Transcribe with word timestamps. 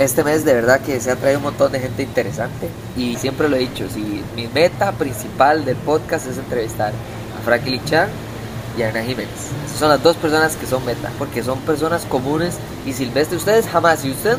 este 0.00 0.24
mes 0.24 0.46
de 0.46 0.54
verdad 0.54 0.80
que 0.80 0.98
se 0.98 1.10
ha 1.10 1.16
traído 1.16 1.40
un 1.40 1.44
montón 1.44 1.72
de 1.72 1.78
gente 1.78 2.02
interesante 2.02 2.70
y 2.96 3.16
siempre 3.16 3.50
lo 3.50 3.56
he 3.56 3.60
dicho, 3.60 3.86
si 3.92 4.24
mi 4.34 4.48
meta 4.48 4.92
principal 4.92 5.66
del 5.66 5.76
podcast 5.76 6.26
es 6.26 6.38
entrevistar 6.38 6.94
a 7.38 7.44
Frankie 7.44 7.82
Chan 7.84 8.08
y 8.78 8.82
a 8.82 8.88
Ana 8.88 9.02
Jiménez. 9.02 9.28
Esas 9.66 9.78
son 9.78 9.90
las 9.90 10.02
dos 10.02 10.16
personas 10.16 10.56
que 10.56 10.64
son 10.66 10.86
meta, 10.86 11.10
porque 11.18 11.42
son 11.42 11.58
personas 11.60 12.06
comunes 12.06 12.56
y 12.86 12.94
silvestres. 12.94 13.40
Ustedes 13.40 13.66
jamás, 13.68 14.00
si 14.00 14.10
ustedes 14.10 14.38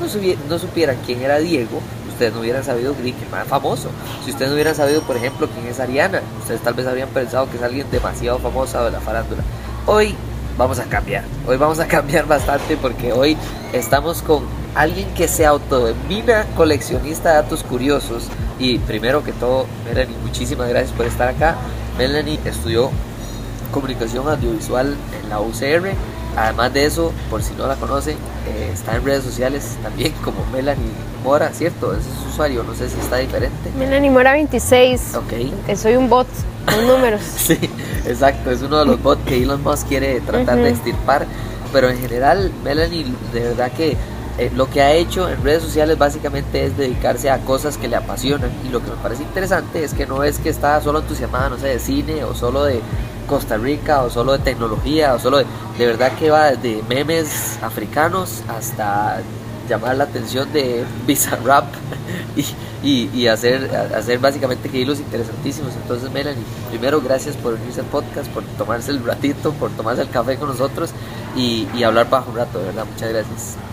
no, 0.49 0.57
supieran 0.57 0.97
quién 1.05 1.21
era 1.21 1.37
Diego, 1.37 1.79
ustedes 2.09 2.33
no 2.33 2.39
hubieran 2.39 2.63
sabido 2.63 2.95
que 2.95 3.13
más 3.29 3.47
famoso. 3.47 3.89
Si 4.25 4.31
ustedes 4.31 4.49
no 4.49 4.55
hubieran 4.55 4.73
sabido, 4.73 5.01
por 5.03 5.15
ejemplo, 5.15 5.47
quién 5.47 5.67
es 5.67 5.79
Ariana, 5.79 6.21
ustedes 6.39 6.61
tal 6.61 6.73
vez 6.73 6.87
habrían 6.87 7.09
pensado 7.09 7.47
que 7.51 7.57
es 7.57 7.63
alguien 7.63 7.85
demasiado 7.91 8.39
famoso 8.39 8.83
de 8.83 8.91
la 8.91 8.99
farándula. 8.99 9.43
Hoy 9.85 10.15
vamos 10.57 10.79
a 10.79 10.85
cambiar, 10.85 11.23
hoy 11.45 11.57
vamos 11.57 11.79
a 11.79 11.87
cambiar 11.87 12.25
bastante 12.25 12.77
porque 12.77 13.13
hoy 13.13 13.37
estamos 13.73 14.23
con 14.23 14.60
alguien 14.75 15.07
que 15.13 15.27
se 15.27 15.45
autodenomina 15.45 16.45
coleccionista 16.55 17.29
de 17.29 17.35
datos 17.35 17.63
curiosos. 17.63 18.27
Y 18.59 18.77
primero 18.79 19.23
que 19.23 19.33
todo, 19.33 19.65
Melanie, 19.85 20.15
muchísimas 20.23 20.69
gracias 20.69 20.91
por 20.91 21.05
estar 21.05 21.27
acá. 21.29 21.55
Melanie 21.97 22.39
estudió 22.45 22.91
comunicación 23.71 24.27
audiovisual 24.27 24.95
en 25.21 25.29
la 25.29 25.39
UCR. 25.39 25.93
Además 26.37 26.73
de 26.73 26.85
eso, 26.85 27.11
por 27.29 27.43
si 27.43 27.53
no 27.55 27.67
la 27.67 27.75
conocen, 27.75 28.15
eh, 28.47 28.69
está 28.73 28.95
en 28.95 29.03
redes 29.03 29.23
sociales 29.23 29.77
también 29.83 30.13
como 30.23 30.45
Melanie 30.53 30.91
Mora, 31.23 31.49
¿cierto? 31.53 31.93
Ese 31.93 32.09
es 32.09 32.15
su 32.23 32.29
usuario, 32.29 32.63
no 32.63 32.73
sé 32.73 32.89
si 32.89 32.99
está 32.99 33.17
diferente. 33.17 33.71
Melanie 33.77 34.09
Mora 34.09 34.33
26. 34.33 35.15
Ok. 35.15 35.75
Soy 35.75 35.95
un 35.95 36.09
bot 36.09 36.27
con 36.65 36.87
números. 36.87 37.21
sí, 37.37 37.59
exacto, 38.05 38.51
es 38.51 38.61
uno 38.61 38.79
de 38.79 38.85
los 38.85 39.01
bots 39.01 39.21
que 39.25 39.41
Elon 39.41 39.61
Musk 39.61 39.87
quiere 39.87 40.21
tratar 40.21 40.57
de 40.57 40.69
extirpar. 40.69 41.25
Pero 41.73 41.89
en 41.89 41.99
general, 41.99 42.51
Melanie, 42.63 43.05
de 43.33 43.39
verdad 43.39 43.71
que 43.71 43.95
eh, 44.37 44.51
lo 44.55 44.69
que 44.69 44.81
ha 44.81 44.93
hecho 44.93 45.29
en 45.29 45.43
redes 45.43 45.63
sociales 45.63 45.97
básicamente 45.97 46.65
es 46.65 46.77
dedicarse 46.77 47.29
a 47.29 47.39
cosas 47.39 47.77
que 47.77 47.87
le 47.87 47.95
apasionan 47.95 48.51
y 48.65 48.69
lo 48.69 48.81
que 48.81 48.89
me 48.89 48.97
parece 48.97 49.23
interesante 49.23 49.83
es 49.83 49.93
que 49.93 50.05
no 50.05 50.23
es 50.23 50.39
que 50.39 50.49
está 50.49 50.79
solo 50.81 50.99
entusiasmada, 50.99 51.49
no 51.49 51.57
sé, 51.57 51.67
de 51.67 51.79
cine 51.79 52.23
o 52.23 52.33
solo 52.33 52.63
de 52.63 52.81
Costa 53.27 53.57
Rica 53.57 54.03
o 54.03 54.09
solo 54.09 54.33
de 54.33 54.39
tecnología 54.39 55.13
o 55.13 55.19
solo 55.19 55.37
de, 55.37 55.45
de 55.77 55.85
verdad 55.85 56.11
que 56.17 56.29
va 56.29 56.51
desde 56.51 56.81
memes 56.83 57.59
africanos 57.61 58.41
hasta 58.47 59.21
llamar 59.69 59.95
la 59.95 60.03
atención 60.05 60.51
de 60.51 60.83
Bizarrap 61.07 61.65
y, 62.83 63.09
y, 63.13 63.27
hacer, 63.27 63.73
hacer 63.95 64.19
básicamente 64.19 64.69
que 64.69 64.79
hilos 64.79 64.99
interesantísimos. 64.99 65.73
Entonces, 65.75 66.11
Melanie, 66.11 66.43
primero 66.69 67.01
gracias 67.01 67.35
por 67.37 67.53
unirse 67.53 67.81
al 67.81 67.85
podcast, 67.87 68.29
por 68.31 68.43
tomarse 68.57 68.91
el 68.91 69.03
ratito, 69.03 69.53
por 69.53 69.71
tomarse 69.71 70.01
el 70.01 70.09
café 70.09 70.35
con 70.37 70.49
nosotros 70.49 70.91
y, 71.35 71.67
y 71.75 71.83
hablar 71.83 72.09
bajo 72.09 72.31
un 72.31 72.37
rato, 72.37 72.59
de 72.59 72.65
verdad, 72.65 72.85
muchas 72.85 73.09
gracias. 73.09 73.70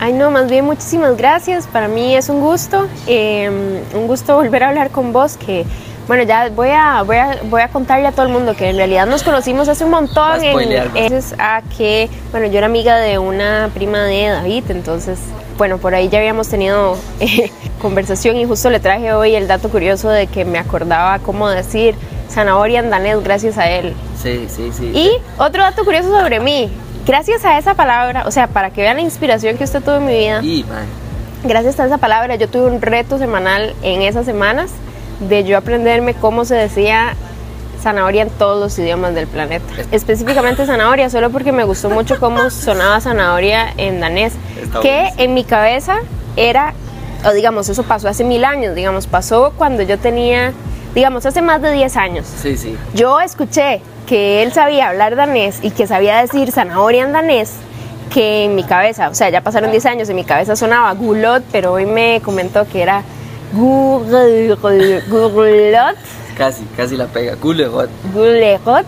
Ay, 0.00 0.12
no, 0.12 0.30
más 0.30 0.48
bien 0.50 0.64
muchísimas 0.64 1.16
gracias. 1.16 1.66
Para 1.66 1.88
mí 1.88 2.14
es 2.14 2.28
un 2.28 2.40
gusto, 2.40 2.88
em, 3.06 3.80
un 3.94 4.06
gusto 4.06 4.36
volver 4.36 4.64
a 4.64 4.68
hablar 4.68 4.90
con 4.90 5.12
vos. 5.12 5.36
Que 5.36 5.64
bueno, 6.06 6.24
ya 6.24 6.50
voy 6.50 6.68
a, 6.70 7.02
voy 7.02 7.16
a, 7.16 7.38
voy 7.44 7.62
a 7.62 7.68
contarle 7.68 8.06
a 8.06 8.12
todo 8.12 8.26
el 8.26 8.32
mundo 8.32 8.54
que 8.54 8.68
en 8.68 8.76
realidad 8.76 9.06
nos 9.06 9.22
conocimos 9.22 9.68
hace 9.68 9.84
un 9.84 9.90
montón. 9.90 10.42
En, 10.42 11.20
a 11.38 11.62
que, 11.76 12.10
bueno, 12.30 12.46
yo 12.46 12.58
era 12.58 12.66
amiga 12.66 12.96
de 12.96 13.18
una 13.18 13.70
prima 13.72 14.02
de 14.04 14.28
David, 14.28 14.64
entonces, 14.68 15.18
bueno, 15.56 15.78
por 15.78 15.94
ahí 15.94 16.08
ya 16.08 16.18
habíamos 16.18 16.48
tenido 16.48 16.96
eh, 17.20 17.50
conversación 17.80 18.36
y 18.36 18.44
justo 18.44 18.68
le 18.70 18.80
traje 18.80 19.12
hoy 19.12 19.34
el 19.34 19.48
dato 19.48 19.70
curioso 19.70 20.10
de 20.10 20.26
que 20.26 20.44
me 20.44 20.58
acordaba 20.58 21.18
cómo 21.20 21.48
decir 21.48 21.94
zanahoria 22.28 22.80
en 22.80 22.90
danés 22.90 23.22
gracias 23.22 23.56
a 23.56 23.70
él. 23.70 23.94
Sí, 24.20 24.46
sí, 24.48 24.70
sí. 24.76 24.90
Y 24.94 25.10
otro 25.38 25.62
dato 25.62 25.84
curioso 25.84 26.10
sobre 26.10 26.40
mí, 26.40 26.70
gracias 27.06 27.44
a 27.44 27.58
esa 27.58 27.74
palabra, 27.74 28.24
o 28.26 28.30
sea, 28.30 28.46
para 28.46 28.70
que 28.70 28.82
vean 28.82 28.96
la 28.96 29.02
inspiración 29.02 29.56
que 29.56 29.64
usted 29.64 29.82
tuvo 29.82 29.96
en 29.96 30.06
mi 30.06 30.12
vida, 30.12 30.42
gracias 31.44 31.78
a 31.80 31.86
esa 31.86 31.98
palabra 31.98 32.36
yo 32.36 32.48
tuve 32.48 32.66
un 32.66 32.80
reto 32.80 33.18
semanal 33.18 33.74
en 33.82 34.02
esas 34.02 34.24
semanas 34.24 34.70
de 35.20 35.44
yo 35.44 35.56
aprenderme 35.56 36.14
cómo 36.14 36.44
se 36.44 36.54
decía 36.54 37.14
zanahoria 37.82 38.22
en 38.22 38.30
todos 38.30 38.58
los 38.58 38.78
idiomas 38.78 39.14
del 39.14 39.26
planeta. 39.26 39.66
Específicamente 39.92 40.64
zanahoria, 40.64 41.10
solo 41.10 41.30
porque 41.30 41.52
me 41.52 41.64
gustó 41.64 41.90
mucho 41.90 42.18
cómo 42.18 42.50
sonaba 42.50 43.00
zanahoria 43.00 43.72
en 43.76 44.00
danés, 44.00 44.32
que 44.80 45.10
en 45.18 45.34
mi 45.34 45.44
cabeza 45.44 45.96
era, 46.36 46.72
o 47.26 47.32
digamos, 47.32 47.68
eso 47.68 47.82
pasó 47.82 48.08
hace 48.08 48.24
mil 48.24 48.44
años, 48.44 48.74
digamos, 48.74 49.06
pasó 49.06 49.52
cuando 49.56 49.82
yo 49.82 49.98
tenía, 49.98 50.52
digamos, 50.94 51.26
hace 51.26 51.42
más 51.42 51.60
de 51.60 51.72
10 51.72 51.96
años. 51.98 52.26
Sí, 52.42 52.56
sí. 52.56 52.76
Yo 52.94 53.20
escuché 53.20 53.82
que 54.06 54.42
él 54.42 54.52
sabía 54.52 54.88
hablar 54.88 55.16
danés 55.16 55.58
y 55.62 55.70
que 55.70 55.86
sabía 55.86 56.20
decir 56.20 56.52
zanahoria 56.52 57.04
en 57.04 57.12
danés, 57.12 57.54
que 58.12 58.44
en 58.44 58.54
mi 58.54 58.64
cabeza, 58.64 59.08
o 59.08 59.14
sea, 59.14 59.30
ya 59.30 59.40
pasaron 59.40 59.70
10 59.70 59.86
años, 59.86 60.08
en 60.08 60.16
mi 60.16 60.24
cabeza 60.24 60.56
sonaba 60.56 60.92
gulot, 60.92 61.42
pero 61.50 61.72
hoy 61.72 61.86
me 61.86 62.20
comentó 62.22 62.66
que 62.68 62.82
era 62.82 63.02
gulot. 63.52 64.18
Casi, 66.36 66.64
casi 66.76 66.96
la 66.96 67.06
pega, 67.06 67.36
gulot. 67.36 67.88
Gulot 68.12 68.86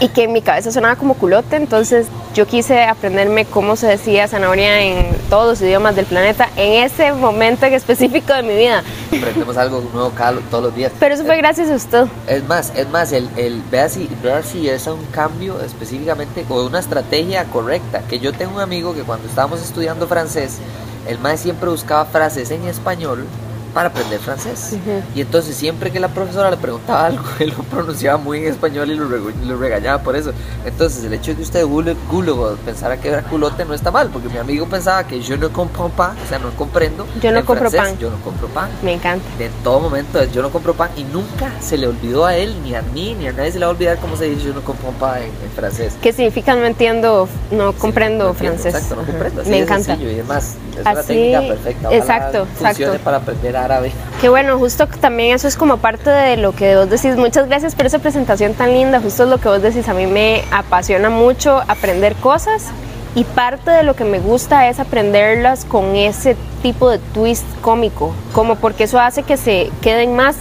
y 0.00 0.08
que 0.08 0.24
en 0.24 0.32
mi 0.32 0.42
cabeza 0.42 0.70
sonaba 0.72 0.96
como 0.96 1.14
culote, 1.14 1.56
entonces 1.56 2.06
yo 2.34 2.46
quise 2.46 2.84
aprenderme 2.84 3.44
cómo 3.44 3.76
se 3.76 3.86
decía 3.86 4.28
zanahoria 4.28 4.80
en 4.80 5.06
todos 5.28 5.46
los 5.46 5.60
idiomas 5.62 5.96
del 5.96 6.06
planeta 6.06 6.48
en 6.56 6.84
ese 6.84 7.12
momento 7.12 7.66
en 7.66 7.74
específico 7.74 8.32
de 8.32 8.42
mi 8.42 8.56
vida. 8.56 8.82
Aprendemos 9.08 9.56
algo 9.56 9.82
nuevo 9.92 10.12
todos 10.50 10.64
los 10.64 10.74
días. 10.74 10.92
Pero 10.98 11.14
eso 11.14 11.24
fue 11.24 11.36
gracias 11.36 11.70
a 11.70 11.74
usted. 11.74 12.06
Es 12.26 12.44
más, 12.44 12.72
es 12.74 12.88
más, 12.88 13.12
el, 13.12 13.28
el 13.36 13.62
vea, 13.70 13.88
si, 13.88 14.08
vea 14.22 14.42
si 14.42 14.68
es 14.68 14.86
un 14.86 15.04
cambio 15.06 15.60
específicamente 15.60 16.44
o 16.48 16.64
una 16.66 16.78
estrategia 16.78 17.44
correcta. 17.44 18.02
Que 18.08 18.18
yo 18.18 18.32
tengo 18.32 18.56
un 18.56 18.60
amigo 18.60 18.94
que 18.94 19.02
cuando 19.02 19.28
estábamos 19.28 19.60
estudiando 19.62 20.06
francés, 20.06 20.58
el 21.06 21.18
más 21.18 21.40
siempre 21.40 21.68
buscaba 21.68 22.04
frases 22.04 22.50
en 22.50 22.66
español 22.66 23.26
para 23.72 23.88
aprender 23.88 24.20
francés. 24.20 24.76
Y 25.14 25.20
entonces 25.20 25.56
siempre 25.56 25.90
que 25.90 26.00
la 26.00 26.08
profesora 26.08 26.50
le 26.50 26.56
preguntaba 26.56 27.06
algo, 27.06 27.24
él 27.38 27.54
lo 27.56 27.62
pronunciaba 27.64 28.18
muy 28.18 28.38
en 28.38 28.46
español 28.46 28.90
y 28.90 28.94
lo, 28.94 29.56
regañaba 29.56 30.02
por 30.02 30.16
eso. 30.16 30.32
Entonces 30.64 31.04
el 31.04 31.12
hecho 31.12 31.32
de 31.32 31.38
que 31.38 31.42
usted 31.42 31.64
gulo, 31.64 32.56
pensara 32.64 33.00
que 33.00 33.08
era 33.08 33.22
culote 33.22 33.64
no 33.64 33.74
está 33.74 33.90
mal, 33.90 34.10
porque 34.10 34.28
mi 34.28 34.38
amigo 34.38 34.66
pensaba 34.66 35.06
que 35.06 35.20
yo 35.20 35.36
no 35.36 35.50
compro 35.52 35.88
pan, 35.88 36.16
o 36.24 36.28
sea, 36.28 36.38
no 36.38 36.50
comprendo. 36.50 37.06
Yo 37.20 37.32
no 37.32 37.44
compro 37.44 37.70
pan. 37.70 37.98
Yo 37.98 38.10
no 38.10 38.16
compro 38.18 38.48
pan. 38.48 38.70
Me 38.82 38.92
encanta. 38.94 39.24
De 39.38 39.50
todo 39.62 39.80
momento 39.80 40.22
yo 40.24 40.42
no 40.42 40.50
compro 40.50 40.74
pan 40.74 40.90
y 40.96 41.04
nunca 41.04 41.50
se 41.60 41.78
le 41.78 41.86
olvidó 41.86 42.26
a 42.26 42.36
él, 42.36 42.54
ni 42.62 42.74
a 42.74 42.82
mí, 42.82 43.14
ni 43.18 43.28
a 43.28 43.32
nadie 43.32 43.52
se 43.52 43.58
le 43.58 43.64
va 43.64 43.70
a 43.70 43.74
olvidar 43.74 43.98
cómo 43.98 44.16
se 44.16 44.26
dice 44.26 44.46
yo 44.46 44.54
no 44.54 44.62
compro 44.62 44.90
pan 44.90 45.22
en, 45.22 45.50
francés. 45.52 45.94
¿Qué 46.00 46.12
significa? 46.12 46.54
No 46.54 46.64
entiendo, 46.64 47.28
no 47.50 47.72
comprendo 47.72 48.32
francés. 48.34 48.74
Exacto, 48.74 48.96
no 48.96 49.06
comprendo. 49.06 49.42
Me 49.44 49.58
encanta. 49.58 49.94
y 49.94 50.04
además 50.04 50.56
es 50.72 50.80
una 50.80 51.02
técnica 51.02 51.40
perfecta. 51.40 51.94
exacto, 51.94 52.46
exacto. 52.60 52.98
para 53.04 53.18
aprender 53.18 53.56
árabe. 53.62 53.92
Qué 54.20 54.28
bueno, 54.28 54.58
justo 54.58 54.86
también 54.86 55.34
eso 55.34 55.48
es 55.48 55.56
como 55.56 55.78
parte 55.78 56.10
de 56.10 56.36
lo 56.36 56.52
que 56.52 56.76
vos 56.76 56.90
decís. 56.90 57.16
Muchas 57.16 57.48
gracias 57.48 57.74
por 57.74 57.86
esa 57.86 57.98
presentación 57.98 58.54
tan 58.54 58.72
linda. 58.72 59.00
Justo 59.00 59.24
es 59.24 59.28
lo 59.28 59.38
que 59.38 59.48
vos 59.48 59.62
decís. 59.62 59.88
A 59.88 59.94
mí 59.94 60.06
me 60.06 60.44
apasiona 60.50 61.10
mucho 61.10 61.62
aprender 61.68 62.14
cosas 62.16 62.66
y 63.14 63.24
parte 63.24 63.70
de 63.70 63.82
lo 63.82 63.94
que 63.94 64.04
me 64.04 64.20
gusta 64.20 64.68
es 64.68 64.80
aprenderlas 64.80 65.64
con 65.64 65.96
ese 65.96 66.36
tipo 66.62 66.88
de 66.90 66.98
twist 66.98 67.44
cómico, 67.60 68.14
como 68.32 68.56
porque 68.56 68.84
eso 68.84 68.98
hace 68.98 69.22
que 69.22 69.36
se 69.36 69.70
queden 69.82 70.16
más 70.16 70.36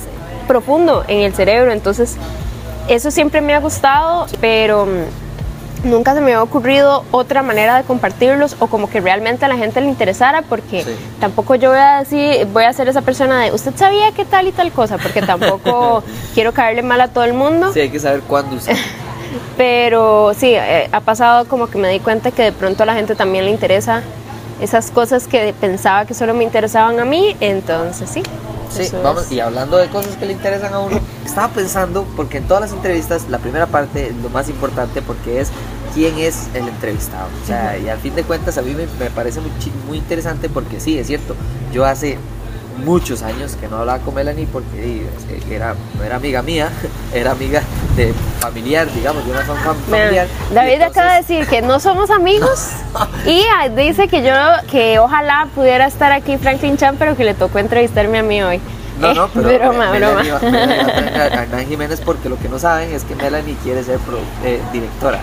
profundo 0.48 1.04
en 1.08 1.20
el 1.20 1.34
cerebro. 1.34 1.72
Entonces, 1.72 2.18
eso 2.88 3.12
siempre 3.12 3.42
me 3.42 3.54
ha 3.54 3.60
gustado, 3.60 4.28
pero 4.40 4.88
nunca 5.84 6.14
se 6.14 6.22
me 6.22 6.28
había 6.28 6.44
ocurrido 6.44 7.04
otra 7.12 7.42
manera 7.42 7.78
de 7.78 7.84
compartirlos 7.84 8.56
o 8.60 8.68
como 8.68 8.90
que 8.90 9.02
realmente 9.02 9.46
a 9.46 9.48
la 9.48 9.58
gente 9.58 9.82
le 9.82 9.88
interesara 9.88 10.42
porque 10.44 10.86
tampoco 11.20 11.56
yo 11.56 11.70
voy 11.70 11.80
a 11.80 12.00
decir, 12.00 12.46
voy 12.48 12.64
a 12.64 12.74
ser 12.74 12.88
esa 12.88 13.02
persona 13.02 13.42
de, 13.42 13.52
usted 13.52 13.74
sabía 13.76 14.12
qué 14.12 14.26
tal 14.26 14.48
y 14.48 14.52
tal 14.52 14.72
cosa, 14.72 14.98
porque 14.98 15.22
tampoco 15.22 16.04
quiero 16.34 16.54
caerle 16.54 16.84
mal 16.84 17.02
a 17.02 17.08
todo 17.08 17.24
el 17.24 17.34
mundo. 17.34 17.74
Sí, 17.74 17.82
hay 17.82 17.90
que 17.90 18.00
saber 18.00 18.22
cuándo 18.22 18.56
usar. 18.56 18.76
Pero 19.58 20.34
sí, 20.34 20.54
eh, 20.54 20.90
ha 20.92 21.02
pasado 21.02 21.48
como 21.48 21.68
que 21.68 21.78
me 21.78 21.90
di 21.90 22.00
cuenta 22.00 22.32
que 22.32 22.44
de 22.44 22.52
pronto 22.52 22.84
a 22.84 22.86
la 22.86 22.96
gente 22.96 23.16
también 23.16 23.46
le 23.46 23.52
interesa 23.52 24.04
esas 24.62 24.92
cosas 24.92 25.28
que 25.28 25.54
pensaba 25.60 26.06
que 26.06 26.14
solo 26.14 26.34
me 26.34 26.44
interesaban 26.44 27.00
a 27.00 27.06
mí, 27.06 27.36
entonces 27.40 28.10
sí. 28.10 28.24
Sí, 28.72 28.90
vamos, 29.04 29.32
y 29.32 29.40
hablando 29.40 29.78
de 29.78 29.90
cosas 29.90 30.16
que 30.16 30.26
le 30.26 30.34
interesan 30.34 30.74
a 30.74 30.80
uno, 30.80 31.00
estaba 31.26 31.50
pensando, 31.50 32.06
porque 32.16 32.38
en 32.38 32.48
todas 32.48 32.62
las 32.62 32.72
entrevistas, 32.72 33.28
la 33.30 33.38
primera 33.38 33.68
parte 33.68 34.08
es 34.08 34.16
lo 34.16 34.30
más 34.30 34.50
importante 34.50 35.02
porque 35.02 35.42
es 35.42 35.50
quién 35.94 36.18
es 36.18 36.48
el 36.54 36.68
entrevistado. 36.68 37.28
O 37.44 37.48
sea, 37.48 37.78
y 37.78 37.90
al 37.90 38.00
fin 38.00 38.16
de 38.16 38.24
cuentas 38.24 38.58
a 38.58 38.62
mí 38.62 38.74
me, 38.74 39.10
parece 39.10 39.42
muy, 39.42 39.52
muy 39.88 39.98
interesante 39.98 40.50
porque 40.50 40.80
sí, 40.80 40.98
es 40.98 41.08
cierto, 41.08 41.36
yo 41.74 41.86
hace 41.86 42.18
muchos 42.78 43.22
años 43.22 43.56
que 43.56 43.68
no 43.68 43.78
hablaba 43.78 44.00
con 44.00 44.16
Melanie 44.16 44.48
porque 44.52 45.06
era, 45.50 45.76
no 45.98 46.04
era 46.04 46.16
amiga 46.16 46.42
mía, 46.42 46.70
era 47.14 47.32
amiga 47.32 47.62
de 47.96 48.14
familiar, 48.40 48.92
digamos, 48.94 49.26
de 49.26 49.32
una 49.32 49.42
familiar. 49.42 50.28
David 50.54 50.82
acaba 50.82 51.14
de 51.14 51.18
decir 51.22 51.48
que 51.48 51.62
no 51.62 51.80
somos 51.80 52.10
amigos 52.10 52.70
y 53.26 53.46
dice 53.76 54.08
que 54.08 54.24
yo, 54.24 54.34
que 54.70 55.00
ojalá 55.00 55.48
pudiera 55.54 55.88
estar 55.88 56.12
aquí 56.12 56.38
Franklin 56.38 56.78
Chan, 56.78 56.96
pero 56.98 57.16
que 57.16 57.24
le 57.24 57.34
tocó 57.34 57.60
entrevistarme 57.60 58.20
a 58.20 58.24
mí 58.24 58.42
hoy. 58.42 58.62
No, 59.00 59.14
no, 59.14 59.28
pero 59.30 59.50
broma, 59.60 59.92
broma. 59.92 60.22
a 60.22 61.44
Hernán 61.44 61.68
Jiménez 61.68 62.02
porque 62.02 62.30
lo 62.30 62.38
que 62.38 62.50
no 62.50 62.60
saben 62.60 62.92
es 62.94 63.04
que 63.04 63.16
Melanie 63.16 63.56
quiere 63.64 63.84
ser 63.84 64.00
eh, 64.46 64.62
directora. 64.72 65.20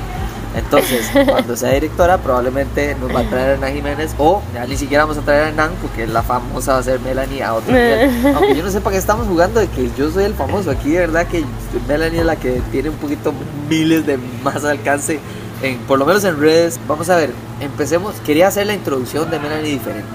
Entonces, 0.54 1.10
cuando 1.28 1.56
sea 1.56 1.72
directora, 1.72 2.18
probablemente 2.18 2.96
nos 3.00 3.14
va 3.14 3.20
a 3.20 3.28
traer 3.28 3.50
a 3.50 3.52
Hernán 3.54 3.74
Jiménez 3.74 4.14
o 4.18 4.42
ya 4.54 4.66
ni 4.66 4.76
siquiera 4.76 5.04
vamos 5.04 5.18
a 5.18 5.22
traer 5.22 5.44
a 5.44 5.48
Hernán 5.48 5.72
porque 5.80 6.06
la 6.06 6.22
famosa 6.22 6.72
va 6.74 6.78
a 6.78 6.82
ser 6.82 7.00
Melanie 7.00 7.42
a 7.42 7.54
otro 7.54 7.72
nivel. 7.72 8.10
Aunque 8.34 8.56
yo 8.56 8.64
no 8.64 8.70
sé 8.70 8.80
para 8.80 8.94
qué 8.94 8.98
estamos 8.98 9.26
jugando 9.26 9.60
de 9.60 9.68
que 9.68 9.90
yo 9.96 10.10
soy 10.10 10.24
el 10.24 10.34
famoso. 10.34 10.70
Aquí, 10.70 10.90
de 10.90 11.00
verdad, 11.00 11.26
que 11.26 11.44
Melanie 11.86 12.20
es 12.20 12.26
la 12.26 12.36
que 12.36 12.60
tiene 12.70 12.88
un 12.90 12.96
poquito 12.96 13.32
miles 13.68 14.06
de 14.06 14.18
más 14.42 14.64
alcance, 14.64 15.20
en, 15.62 15.78
por 15.80 15.98
lo 15.98 16.06
menos 16.06 16.24
en 16.24 16.40
redes. 16.40 16.80
Vamos 16.88 17.10
a 17.10 17.16
ver, 17.16 17.30
empecemos. 17.60 18.14
Quería 18.24 18.48
hacer 18.48 18.66
la 18.66 18.74
introducción 18.74 19.30
de 19.30 19.38
Melanie 19.38 19.72
diferente. 19.72 20.08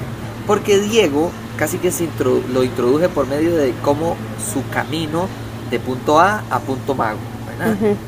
Porque 0.48 0.80
Diego 0.80 1.32
casi 1.58 1.78
que 1.78 1.92
se 1.92 2.10
lo 2.52 2.64
introduje 2.64 3.08
por 3.08 3.28
medio 3.28 3.56
de 3.56 3.74
cómo 3.84 4.18
su 4.52 4.68
camino 4.70 5.28
de 5.70 5.80
punto 5.80 6.20
A 6.20 6.44
a 6.50 6.60
punto 6.60 6.94
mago 6.96 7.20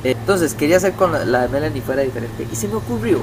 entonces 0.04 0.54
quería 0.54 0.78
hacer 0.78 0.94
con 0.94 1.12
la, 1.12 1.42
de 1.42 1.48
Melanie 1.50 1.82
fuera 1.82 2.02
diferente. 2.02 2.48
Y 2.52 2.56
se 2.56 2.68
me 2.68 2.76
ocurrió 2.76 3.20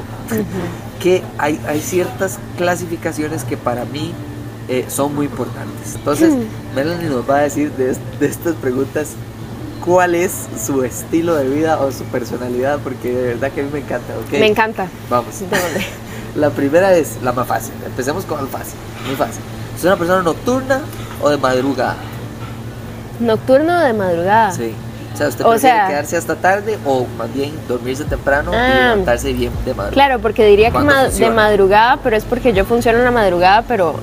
que 1.00 1.23
hay, 1.38 1.61
hay 1.67 1.81
ciertas 1.81 2.38
clasificaciones 2.56 3.44
que 3.44 3.56
para 3.56 3.84
mí 3.84 4.12
eh, 4.69 4.87
son 4.88 5.14
muy 5.14 5.26
importantes. 5.26 5.96
Entonces, 5.96 6.32
Melanie 6.75 7.08
nos 7.08 7.29
va 7.29 7.38
a 7.38 7.43
decir 7.43 7.73
de, 7.73 7.90
estas 8.25 8.55
preguntas 8.56 9.14
cuál 9.84 10.14
es 10.14 10.32
su 10.64 10.84
estilo 10.84 11.34
de 11.34 11.49
vida 11.49 11.81
o 11.81 11.90
su 11.90 12.05
personalidad, 12.05 12.78
porque 12.78 13.12
de 13.12 13.23
verdad 13.35 13.50
que 13.50 13.61
a 13.61 13.64
mí 13.64 13.70
me 13.73 13.81
encanta. 13.81 14.14
Me 14.31 14.46
encanta. 14.46 14.88
Vamos. 15.11 15.35
la 16.37 16.50
primera 16.50 16.94
es 16.94 17.20
la 17.23 17.32
más 17.32 17.46
fácil. 17.46 17.75
Empecemos 17.85 18.25
con 18.25 18.40
el 18.40 18.46
fácil. 18.46 18.75
Muy 19.06 19.17
fácil. 19.17 19.43
¿Es 19.76 19.85
una 19.85 19.96
persona 19.96 20.23
nocturna 20.23 20.81
o 21.20 21.28
de 21.28 21.38
madrugada? 21.38 21.96
¿Nocturno 23.19 23.76
o 23.76 23.81
de 23.81 23.93
madrugada? 23.93 24.52
Sí. 24.52 24.75
O 25.12 25.17
sea, 25.17 25.29
usted 25.29 25.44
prefiere 25.44 25.87
quedarse 25.88 26.17
hasta 26.17 26.37
tarde 26.37 26.79
o 26.85 27.06
más 27.19 27.32
bien 27.32 27.53
dormirse 27.69 28.05
temprano 28.05 28.53
y 28.53 28.56
ah. 28.56 28.91
levantarse 28.91 29.32
bien 29.32 29.53
de 29.64 29.75
madrugada. 29.75 29.93
Claro, 29.93 30.19
porque 30.20 30.47
diría 30.47 30.70
que 30.70 30.79
de 30.79 31.31
madrugada, 31.31 31.99
pero 32.03 32.17
es 32.17 32.25
porque 32.25 32.53
yo 32.53 32.64
funciono 32.64 32.99
en 32.99 33.05
la 33.05 33.11
madrugada, 33.11 33.62
pero 33.62 33.94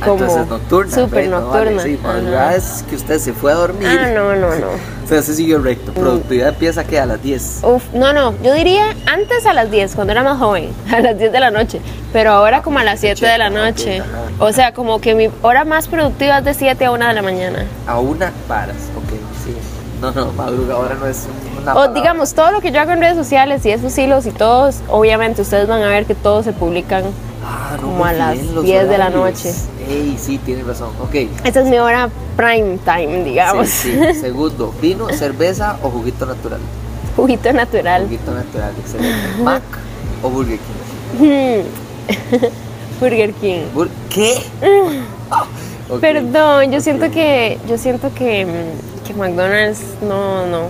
ah, 0.00 0.04
como 0.04 0.24
Entonces 0.24 0.46
nocturna. 0.48 0.94
Súper 0.94 1.28
nocturna. 1.28 1.82
sí, 1.82 1.98
madrugada 2.02 2.54
es 2.54 2.84
que 2.88 2.96
usted 2.96 3.18
se 3.18 3.32
fue 3.32 3.52
a 3.52 3.56
dormir. 3.56 3.88
Ah, 3.88 4.10
no, 4.14 4.34
no, 4.34 4.54
no. 4.54 4.66
o 4.68 5.08
sea, 5.08 5.22
se 5.22 5.34
siguió 5.34 5.58
recto. 5.58 5.92
Mm. 5.92 5.94
Productividad 5.94 6.48
empieza 6.48 6.84
que 6.84 6.98
a 6.98 7.06
las 7.06 7.22
10. 7.22 7.60
Uf, 7.62 7.82
no, 7.92 8.12
no. 8.12 8.34
Yo 8.42 8.54
diría 8.54 8.94
antes 9.06 9.46
a 9.46 9.52
las 9.52 9.70
10, 9.70 9.94
cuando 9.94 10.12
era 10.12 10.22
más 10.22 10.38
joven, 10.38 10.70
a 10.92 11.00
las 11.00 11.18
10 11.18 11.32
de 11.32 11.40
la 11.40 11.50
noche. 11.50 11.80
Pero 12.12 12.30
ahora 12.32 12.62
como 12.62 12.78
a 12.78 12.84
las 12.84 13.00
7 13.00 13.26
de 13.26 13.38
la 13.38 13.50
noche. 13.50 14.02
O 14.38 14.52
sea, 14.52 14.72
como 14.72 15.00
que 15.00 15.14
mi 15.14 15.30
hora 15.42 15.64
más 15.64 15.88
productiva 15.88 16.38
es 16.38 16.44
de 16.44 16.54
7 16.54 16.84
a 16.84 16.90
1 16.90 17.08
de 17.08 17.14
la 17.14 17.22
mañana. 17.22 17.64
A 17.86 17.98
una 17.98 18.32
paras, 18.48 18.76
ok, 18.96 19.10
sí. 19.44 19.71
No, 20.02 20.10
no, 20.10 20.32
madrugadora 20.32 20.96
no 20.96 21.06
es 21.06 21.28
una. 21.62 21.76
O 21.76 21.94
digamos, 21.94 22.34
todo 22.34 22.50
lo 22.50 22.60
que 22.60 22.72
yo 22.72 22.80
hago 22.80 22.90
en 22.90 22.98
redes 22.98 23.16
sociales 23.16 23.64
y 23.64 23.70
esos 23.70 23.96
hilos 23.96 24.26
y 24.26 24.32
todos, 24.32 24.80
obviamente 24.88 25.42
ustedes 25.42 25.68
van 25.68 25.80
a 25.80 25.86
ver 25.86 26.06
que 26.06 26.16
todos 26.16 26.44
se 26.44 26.52
publican 26.52 27.04
ah, 27.44 27.76
como 27.80 28.04
a 28.04 28.12
las 28.12 28.36
10 28.64 28.88
de 28.88 28.98
la 28.98 29.10
noche. 29.10 29.54
Ey, 29.88 30.16
sí, 30.18 30.38
tiene 30.38 30.64
razón. 30.64 30.90
Ok. 31.00 31.14
Esta 31.44 31.60
es 31.60 31.66
mi 31.66 31.78
hora 31.78 32.10
prime 32.36 32.78
time, 32.84 33.22
digamos. 33.22 33.68
Sí, 33.68 33.96
sí. 33.96 34.14
Segundo, 34.20 34.74
¿vino, 34.82 35.08
cerveza 35.10 35.76
o 35.84 35.90
juguito 35.90 36.26
natural? 36.26 36.58
Juguito 37.14 37.52
natural. 37.52 38.02
Juguito 38.02 38.32
natural, 38.32 38.72
excelente. 38.80 39.42
¿Mac 39.44 39.62
o 40.24 40.30
Burger 40.30 40.58
King? 40.58 41.62
Burger 43.00 43.32
King. 43.34 43.60
¿Qué? 44.10 44.42
Perdón, 46.00 46.72
yo 46.72 46.80
siento 46.80 47.08
que 47.12 47.60
yo 47.68 47.78
siento 47.78 48.12
que 48.14 48.46
mm, 48.46 48.91
que 49.12 49.18
McDonald's 49.18 49.80
no, 50.02 50.46
no. 50.46 50.68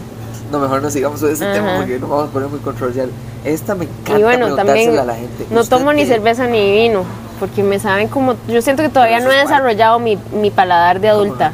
No, 0.50 0.58
mejor 0.58 0.82
no 0.82 0.90
sigamos 0.90 1.20
sobre 1.20 1.32
ese 1.32 1.46
tema 1.46 1.76
porque 1.78 1.98
no 1.98 2.08
vamos 2.08 2.28
a 2.28 2.32
poner 2.32 2.48
muy 2.48 2.60
controversial. 2.60 3.10
Esta 3.44 3.74
me 3.74 3.86
encanta 3.86 4.18
y 4.18 4.22
bueno, 4.22 4.54
también 4.54 4.98
a 4.98 5.04
la 5.04 5.14
gente. 5.14 5.46
No 5.50 5.64
tomo 5.64 5.92
ni 5.92 6.04
cerveza 6.04 6.46
ni 6.46 6.72
vino, 6.72 7.04
porque 7.40 7.62
me 7.62 7.78
saben 7.78 8.08
como... 8.08 8.34
Yo 8.48 8.60
siento 8.60 8.82
que 8.82 8.90
todavía 8.90 9.20
no 9.20 9.30
he 9.32 9.36
desarrollado 9.36 9.98
mi, 9.98 10.18
mi 10.32 10.50
paladar 10.50 11.00
de 11.00 11.08
adulta. 11.08 11.52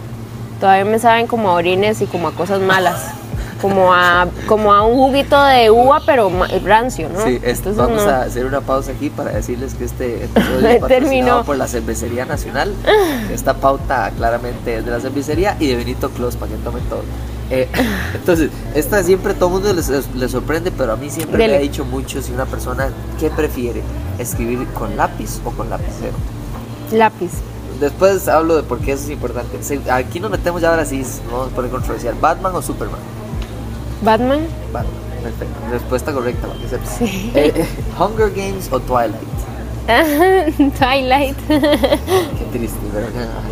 Todavía 0.60 0.84
me 0.84 0.98
saben 0.98 1.28
como 1.28 1.50
a 1.50 1.52
orines 1.52 2.02
y 2.02 2.06
como 2.06 2.28
a 2.28 2.32
cosas 2.32 2.60
malas. 2.60 3.12
Como 3.60 3.92
a 3.92 4.26
como 4.46 4.72
a 4.72 4.84
un 4.84 4.96
juguito 4.96 5.42
de 5.44 5.70
uva 5.70 6.00
pero 6.04 6.30
rancio, 6.64 7.08
¿no? 7.08 7.24
Sí, 7.24 7.40
vamos 7.76 8.02
a 8.02 8.22
hacer 8.22 8.46
una 8.46 8.60
pausa 8.60 8.92
aquí 8.92 9.10
para 9.10 9.32
decirles 9.32 9.74
que 9.74 9.84
este 9.84 10.24
episodio 10.24 10.68
es 10.68 10.80
patrocinado 10.80 11.44
por 11.44 11.56
la 11.56 11.66
Cervecería 11.66 12.24
Nacional. 12.24 12.72
Esta 13.32 13.54
pauta 13.54 14.10
claramente 14.16 14.76
es 14.76 14.84
de 14.84 14.90
la 14.90 15.00
cervecería 15.00 15.56
y 15.58 15.68
de 15.68 15.76
Benito 15.76 16.10
Clos 16.10 16.36
para 16.36 16.52
que 16.52 16.58
tomen 16.58 16.82
todo. 16.84 17.02
Eh, 17.50 17.68
entonces, 18.14 18.50
esta 18.74 19.02
siempre 19.02 19.34
todo 19.34 19.56
el 19.56 19.62
mundo 19.62 19.72
les, 19.72 20.30
sorprende, 20.30 20.70
pero 20.70 20.92
a 20.92 20.96
mí 20.96 21.10
siempre 21.10 21.48
me 21.48 21.56
ha 21.56 21.60
dicho 21.60 21.84
mucho 21.84 22.20
si 22.22 22.32
una 22.32 22.46
persona 22.46 22.90
que 23.18 23.30
prefiere 23.30 23.82
escribir 24.18 24.66
con 24.68 24.96
lápiz 24.96 25.40
o 25.44 25.50
con 25.50 25.70
lapicero. 25.70 26.14
Lápiz. 26.92 27.30
Después 27.80 28.26
hablo 28.28 28.56
de 28.56 28.64
por 28.64 28.80
qué 28.80 28.92
eso 28.92 29.04
es 29.04 29.10
importante. 29.10 29.58
Aquí 29.90 30.20
nos 30.20 30.30
metemos 30.30 30.60
ya 30.60 30.70
ahora 30.70 30.84
sí, 30.84 31.02
vamos 31.30 31.52
a 31.52 31.54
poner 31.54 31.70
controversial. 31.70 32.14
¿Batman 32.20 32.54
o 32.54 32.62
Superman? 32.62 33.17
Batman. 34.02 34.46
Batman, 34.72 34.92
perfecto. 35.22 35.54
Respuesta 35.70 36.12
correcta, 36.12 36.48
que 36.60 37.06
Sí. 37.06 37.32
Eh, 37.34 37.52
eh, 37.54 37.66
¿Hunger 37.98 38.30
Games 38.30 38.68
o 38.72 38.80
Twilight? 38.80 39.14
Twilight. 40.78 41.36
Qué 41.48 42.44
triste, 42.52 42.78
pero 42.92 43.06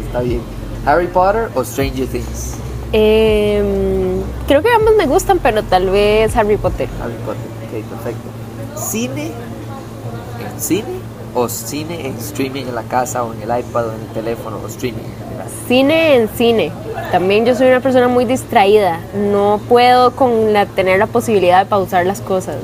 está 0.05 0.21
bien. 0.21 0.41
¿Harry 0.85 1.07
Potter 1.09 1.51
o 1.55 1.65
Stranger 1.65 2.07
Things? 2.07 2.55
Eh, 2.93 4.23
creo 4.47 4.63
que 4.63 4.71
ambos 4.71 4.95
me 4.97 5.07
gustan, 5.07 5.39
pero 5.41 5.63
tal 5.65 5.91
vez 5.91 6.37
Harry 6.37 6.57
Potter. 6.57 6.89
Harry 7.03 7.15
Potter, 7.25 7.43
ok, 7.65 7.85
perfecto. 7.91 8.29
¿Cine 8.77 9.33
en 10.41 10.61
cine 10.61 11.01
o 11.35 11.49
cine 11.49 12.07
en 12.07 12.15
streaming 12.19 12.67
en 12.67 12.75
la 12.75 12.85
casa 12.85 13.25
o 13.25 13.33
en 13.33 13.43
el 13.43 13.59
iPad 13.59 13.89
o 13.89 13.93
en 13.93 14.01
el 14.01 14.09
teléfono 14.09 14.59
o 14.63 14.67
streaming? 14.69 15.03
Cine 15.67 16.17
en 16.17 16.29
cine. 16.29 16.73
También 17.13 17.45
yo 17.45 17.55
soy 17.55 17.69
una 17.69 17.81
persona 17.81 18.09
muy 18.09 18.25
distraída. 18.25 19.01
No 19.15 19.61
puedo 19.69 20.13
con 20.13 20.53
la, 20.53 20.67
tener 20.67 20.99
la 20.99 21.07
posibilidad 21.07 21.61
de 21.61 21.67
pausar 21.67 22.07
las 22.07 22.21
cosas. 22.21 22.57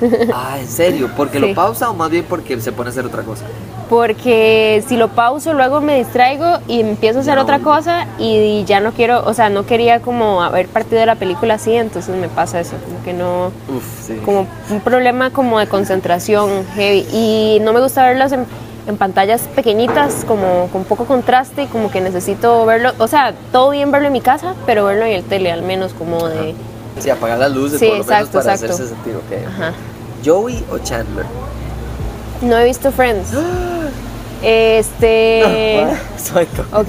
Ah, 0.32 0.58
¿en 0.58 0.68
serio? 0.68 1.10
¿Porque 1.16 1.38
lo 1.38 1.54
pausa 1.54 1.90
o 1.90 1.94
más 1.94 2.10
bien 2.10 2.24
porque 2.28 2.60
se 2.60 2.72
pone 2.72 2.88
a 2.88 2.90
hacer 2.90 3.04
otra 3.04 3.22
cosa? 3.22 3.44
Porque 3.88 4.82
si 4.86 4.96
lo 4.96 5.08
pauso, 5.08 5.52
luego 5.52 5.80
me 5.80 5.96
distraigo 5.96 6.58
y 6.66 6.80
empiezo 6.80 7.18
a 7.18 7.22
hacer 7.22 7.38
otra 7.38 7.60
cosa 7.60 8.06
y, 8.18 8.64
ya 8.64 8.80
no 8.80 8.92
quiero, 8.92 9.24
o 9.24 9.32
sea, 9.32 9.48
no 9.48 9.64
quería 9.64 10.00
como 10.00 10.42
haber 10.42 10.66
partido 10.66 11.00
de 11.00 11.06
la 11.06 11.14
película 11.14 11.54
así, 11.54 11.74
entonces 11.74 12.16
me 12.16 12.28
pasa 12.28 12.58
eso, 12.58 12.76
como 12.84 13.02
que 13.04 13.12
no, 13.12 13.52
Uf, 13.74 14.06
sí. 14.06 14.20
como 14.24 14.46
un 14.70 14.80
problema 14.80 15.30
como 15.30 15.60
de 15.60 15.68
concentración 15.68 16.66
heavy 16.74 17.06
y 17.12 17.58
no 17.62 17.72
me 17.72 17.80
gusta 17.80 18.04
verlas 18.04 18.32
en 18.32 18.44
en 18.86 18.96
pantallas 18.96 19.42
pequeñitas, 19.54 20.24
como 20.26 20.68
con 20.72 20.84
poco 20.84 21.04
contraste 21.04 21.64
y 21.64 21.66
como 21.66 21.90
que 21.90 22.00
necesito 22.00 22.64
verlo, 22.66 22.92
o 22.98 23.08
sea, 23.08 23.34
todo 23.52 23.70
bien 23.70 23.90
verlo 23.90 24.06
en 24.08 24.12
mi 24.12 24.20
casa, 24.20 24.54
pero 24.64 24.84
verlo 24.84 25.04
en 25.04 25.12
el 25.12 25.24
tele 25.24 25.50
al 25.50 25.62
menos 25.62 25.92
como 25.92 26.28
de... 26.28 26.54
Sí, 26.98 27.10
apagar 27.10 27.38
las 27.38 27.52
luces 27.52 27.78
por 27.78 27.98
lo 27.98 28.04
menos 28.04 28.28
para 28.30 28.52
hacerse 28.52 28.88
sentir 28.88 29.16
ok. 29.16 29.46
Ajá. 29.48 29.72
¿Joey 30.24 30.64
o 30.70 30.78
Chandler? 30.78 31.26
No 32.42 32.56
he 32.58 32.64
visto 32.64 32.90
Friends. 32.90 33.32
Este. 34.42 35.86
ok, 36.72 36.88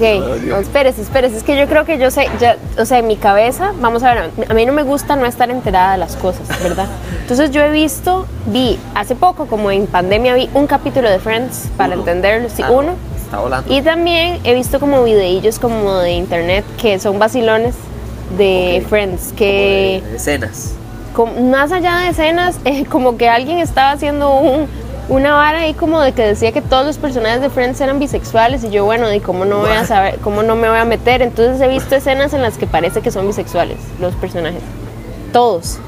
espérese, 0.60 1.02
espérese. 1.02 1.36
Es 1.38 1.42
que 1.42 1.56
yo 1.56 1.66
creo 1.66 1.84
que 1.84 1.98
yo 1.98 2.10
sé, 2.10 2.28
ya, 2.40 2.56
o 2.78 2.84
sea, 2.84 2.98
en 2.98 3.06
mi 3.06 3.16
cabeza, 3.16 3.72
vamos 3.80 4.02
a 4.02 4.14
ver, 4.14 4.30
a 4.48 4.54
mí 4.54 4.66
no 4.66 4.72
me 4.72 4.82
gusta 4.82 5.16
no 5.16 5.26
estar 5.26 5.50
enterada 5.50 5.92
de 5.92 5.98
las 5.98 6.16
cosas, 6.16 6.46
¿verdad? 6.62 6.86
Entonces 7.22 7.50
yo 7.50 7.62
he 7.62 7.70
visto, 7.70 8.26
vi 8.46 8.78
hace 8.94 9.14
poco, 9.14 9.46
como 9.46 9.70
en 9.70 9.86
pandemia, 9.86 10.34
vi 10.34 10.50
un 10.54 10.66
capítulo 10.66 11.08
de 11.08 11.18
Friends 11.18 11.68
para 11.76 11.94
entenderlo, 11.94 12.48
sí, 12.48 12.62
ah, 12.62 12.70
uno. 12.70 12.94
Está 13.16 13.40
volando. 13.40 13.72
Y 13.72 13.82
también 13.82 14.40
he 14.44 14.54
visto 14.54 14.80
como 14.80 15.04
videillos 15.04 15.58
como 15.58 15.98
de 15.98 16.12
internet 16.12 16.64
que 16.80 16.98
son 16.98 17.18
vacilones 17.18 17.74
de 18.36 18.84
Friends, 18.88 19.32
que. 19.36 20.02
de 20.04 20.16
escenas. 20.16 20.74
más 21.50 21.72
allá 21.72 21.98
de 21.98 22.08
escenas, 22.08 22.58
eh, 22.64 22.84
como 22.86 23.16
que 23.16 23.28
alguien 23.28 23.58
estaba 23.58 23.92
haciendo 23.92 24.36
un 24.36 24.68
una 25.08 25.34
vara 25.34 25.60
ahí 25.60 25.74
como 25.74 26.00
de 26.00 26.12
que 26.12 26.22
decía 26.22 26.52
que 26.52 26.60
todos 26.60 26.84
los 26.84 26.98
personajes 26.98 27.40
de 27.40 27.50
Friends 27.50 27.80
eran 27.80 27.98
bisexuales 27.98 28.62
y 28.64 28.70
yo 28.70 28.84
bueno, 28.84 29.12
¿y 29.12 29.20
cómo 29.20 29.44
no 29.44 29.60
voy 29.60 29.72
a 29.72 29.84
saber, 29.84 30.18
cómo 30.18 30.42
no 30.42 30.54
me 30.54 30.68
voy 30.68 30.78
a 30.78 30.84
meter? 30.84 31.22
Entonces 31.22 31.60
he 31.60 31.68
visto 31.68 31.94
escenas 31.94 32.34
en 32.34 32.42
las 32.42 32.58
que 32.58 32.66
parece 32.66 33.00
que 33.00 33.10
son 33.10 33.26
bisexuales 33.26 33.78
los 34.00 34.14
personajes. 34.14 34.60
Todos. 35.32 35.78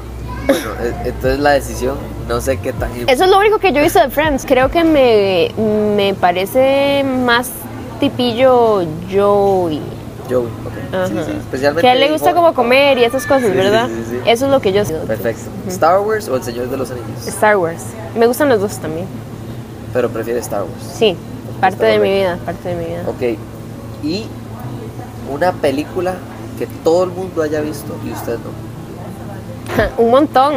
Bueno, 0.47 0.69
e, 0.81 1.09
entonces 1.09 1.39
la 1.39 1.51
decisión, 1.51 1.97
no 2.27 2.41
sé 2.41 2.57
qué 2.57 2.73
tan... 2.73 2.91
Eso 3.07 3.23
es 3.23 3.29
lo 3.29 3.37
único 3.37 3.59
que 3.59 3.71
yo 3.71 3.79
he 3.79 3.83
visto 3.83 3.99
de 3.99 4.09
Friends. 4.09 4.45
Creo 4.47 4.69
que 4.69 4.83
me, 4.83 5.51
me 5.95 6.13
parece 6.15 7.03
más 7.03 7.51
tipillo 7.99 8.83
Joey. 9.11 9.81
Joey, 10.31 10.47
ok. 10.47 10.93
Ajá. 10.93 11.07
Sí, 11.07 11.13
sí, 11.25 11.37
especialmente. 11.39 11.81
Que 11.81 11.89
a 11.89 11.93
él 11.93 11.99
le 11.99 12.11
gusta 12.11 12.33
como 12.33 12.53
comer 12.53 12.97
y 12.97 13.03
esas 13.03 13.25
cosas, 13.25 13.53
¿verdad? 13.55 13.87
sí, 13.87 13.95
sí, 13.95 14.17
sí. 14.23 14.29
Eso 14.29 14.45
es 14.45 14.51
lo 14.51 14.61
que 14.61 14.71
yo 14.71 14.83
Perfecto. 14.85 15.49
¿Star 15.67 15.99
Wars 15.99 16.27
o 16.29 16.35
El 16.35 16.43
Señor 16.43 16.69
de 16.69 16.77
los 16.77 16.91
Anillos? 16.91 17.27
Star 17.27 17.57
Wars. 17.57 17.83
Me 18.15 18.27
gustan 18.27 18.49
los 18.49 18.61
dos 18.61 18.77
también. 18.77 19.07
Pero 19.93 20.09
prefiere 20.09 20.39
Star 20.39 20.61
Wars. 20.61 20.95
Sí, 20.97 21.17
parte 21.59 21.85
de 21.85 21.99
mi 21.99 22.11
vida, 22.11 22.37
parte 22.45 22.69
de 22.69 22.75
mi 22.75 22.85
vida. 22.85 23.03
Ok. 23.07 23.37
Y 24.03 24.25
una 25.31 25.51
película 25.51 26.15
que 26.57 26.67
todo 26.83 27.03
el 27.03 27.11
mundo 27.11 27.41
haya 27.41 27.61
visto 27.61 27.95
y 28.05 28.11
usted 28.11 28.37
no. 28.39 28.71
Un 29.97 30.11
montón. 30.11 30.53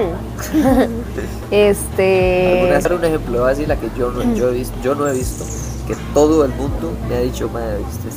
este. 1.50 2.52
Alguna 2.52 2.74
vez 2.74 2.86
un 2.86 3.04
ejemplo, 3.04 3.38
voy 3.38 3.46
a 3.46 3.50
decir 3.50 3.68
la 3.68 3.76
que 3.76 3.88
yo 3.96 4.10
no, 4.10 4.34
yo 4.34 4.50
he 4.50 4.54
visto, 4.54 4.74
yo 4.82 4.94
no 4.94 5.06
he 5.06 5.12
visto, 5.12 5.44
que 5.86 5.94
todo 6.12 6.44
el 6.44 6.52
mundo 6.52 6.92
me 7.08 7.16
ha 7.16 7.20
dicho, 7.20 7.48
madre, 7.48 7.78
usted 7.80 8.10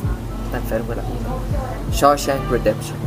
está 0.47 0.57
enfermo 0.57 0.93
la 0.95 1.03
puta". 1.03 1.95
Shawshank 1.95 2.49
Redemption. 2.49 2.97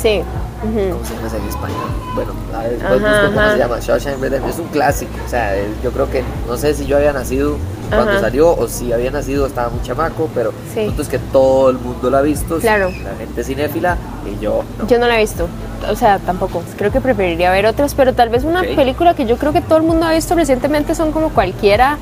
Sí. 0.00 0.22
ujú. 0.64 0.90
¿Cómo 0.92 1.04
se 1.04 1.14
llama 1.14 1.26
esa 1.28 1.36
en 1.36 1.48
español? 1.48 1.76
Bueno, 2.14 2.32
a 2.54 2.62
ver, 2.62 2.70
después 2.72 3.02
Ajá, 3.02 3.10
busco 3.12 3.26
cómo 3.26 3.40
ajá. 3.40 3.52
se 3.52 3.58
llama. 3.58 3.78
Shawshank 3.80 4.20
Redemption 4.20 4.50
es 4.50 4.58
un 4.58 4.68
clásico. 4.68 5.12
O 5.24 5.28
sea, 5.28 5.52
yo 5.82 5.90
creo 5.92 6.10
que, 6.10 6.24
no 6.48 6.56
sé 6.56 6.74
si 6.74 6.86
yo 6.86 6.96
había 6.96 7.12
nacido 7.12 7.56
cuando 7.88 8.12
Ajá. 8.12 8.20
salió 8.20 8.56
o 8.56 8.68
si 8.68 8.92
había 8.92 9.10
nacido 9.10 9.46
estaba 9.46 9.68
muy 9.68 9.82
chamaco, 9.82 10.28
pero 10.34 10.52
Sí. 10.72 10.80
el 10.80 10.86
punto 10.86 11.02
es 11.02 11.08
que 11.08 11.18
todo 11.18 11.70
el 11.70 11.78
mundo 11.78 12.10
la 12.10 12.18
ha 12.18 12.22
visto. 12.22 12.58
Claro. 12.58 12.90
La 12.90 13.14
gente 13.18 13.44
cinéfila 13.44 13.96
y 14.26 14.42
yo 14.42 14.64
no. 14.78 14.86
Yo 14.88 14.98
no 14.98 15.06
la 15.06 15.16
he 15.16 15.20
visto. 15.20 15.46
O 15.90 15.94
sea, 15.96 16.18
tampoco. 16.20 16.62
Creo 16.78 16.90
que 16.90 17.00
preferiría 17.00 17.50
ver 17.50 17.66
otras, 17.66 17.94
pero 17.94 18.14
tal 18.14 18.28
vez 18.28 18.44
una 18.44 18.60
Ok. 18.62 18.74
película 18.76 19.14
que 19.14 19.26
yo 19.26 19.36
creo 19.36 19.52
que 19.52 19.60
todo 19.60 19.78
el 19.78 19.84
mundo 19.84 20.06
ha 20.06 20.12
visto 20.12 20.34
recientemente 20.34 20.94
son 20.94 21.12
como 21.12 21.30
cualquiera 21.30 21.98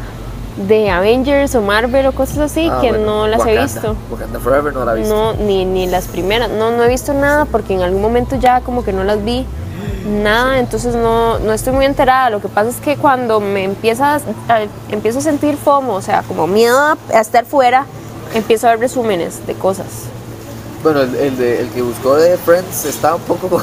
de 0.69 0.91
Avengers 0.91 1.55
o 1.55 1.63
Marvel 1.63 2.07
o 2.07 2.13
cosas 2.13 2.39
así 2.39 2.69
Ah, 2.71 2.79
que 2.81 2.91
bueno, 2.91 3.05
no 3.07 3.27
las 3.29 3.39
Wakanda. 3.41 3.61
he 3.61 3.65
visto. 3.65 3.97
Wakanda 4.11 4.39
Forever 4.41 4.73
no 4.73 4.85
la 4.85 4.93
he 4.95 4.99
visto. 5.01 5.15
No, 5.15 5.33
ni, 5.35 5.65
ni 5.65 5.87
las 5.87 6.07
primeras. 6.07 6.51
No, 6.51 6.71
no 6.71 6.83
he 6.85 6.89
visto 6.89 7.13
nada 7.15 7.45
porque 7.47 7.75
en 7.75 7.83
algún 7.83 8.03
momento 8.03 8.37
ya 8.37 8.61
como 8.61 8.85
que 8.85 8.93
no 8.93 9.05
las 9.05 9.25
vi 9.25 9.47
nada, 10.07 10.59
entonces 10.59 10.95
no, 10.95 11.39
no 11.39 11.53
estoy 11.53 11.73
muy 11.73 11.85
enterada. 11.87 12.31
Lo 12.31 12.41
que 12.41 12.49
pasa 12.49 12.71
es 12.71 12.77
que 12.77 12.97
cuando 12.97 13.41
me 13.41 13.65
empiezas, 13.65 14.23
a- 14.49 14.61
empiezo 14.91 15.19
a 15.19 15.23
sentir 15.23 15.57
FOMO, 15.57 15.95
o 15.95 16.03
sea, 16.03 16.23
como 16.27 16.47
miedo 16.47 16.79
a, 16.79 17.21
estar 17.21 17.45
fuera, 17.45 17.87
empiezo 18.35 18.67
a 18.67 18.71
ver 18.71 18.81
resúmenes 18.81 19.47
de 19.47 19.55
cosas. 19.55 19.87
Bueno, 20.83 21.03
el, 21.03 21.15
el, 21.15 21.37
de- 21.37 21.61
el 21.61 21.69
que 21.71 21.83
buscó 21.83 22.17
de 22.17 22.37
Friends 22.39 22.85
está 22.87 23.15
un 23.15 23.21
poco, 23.23 23.61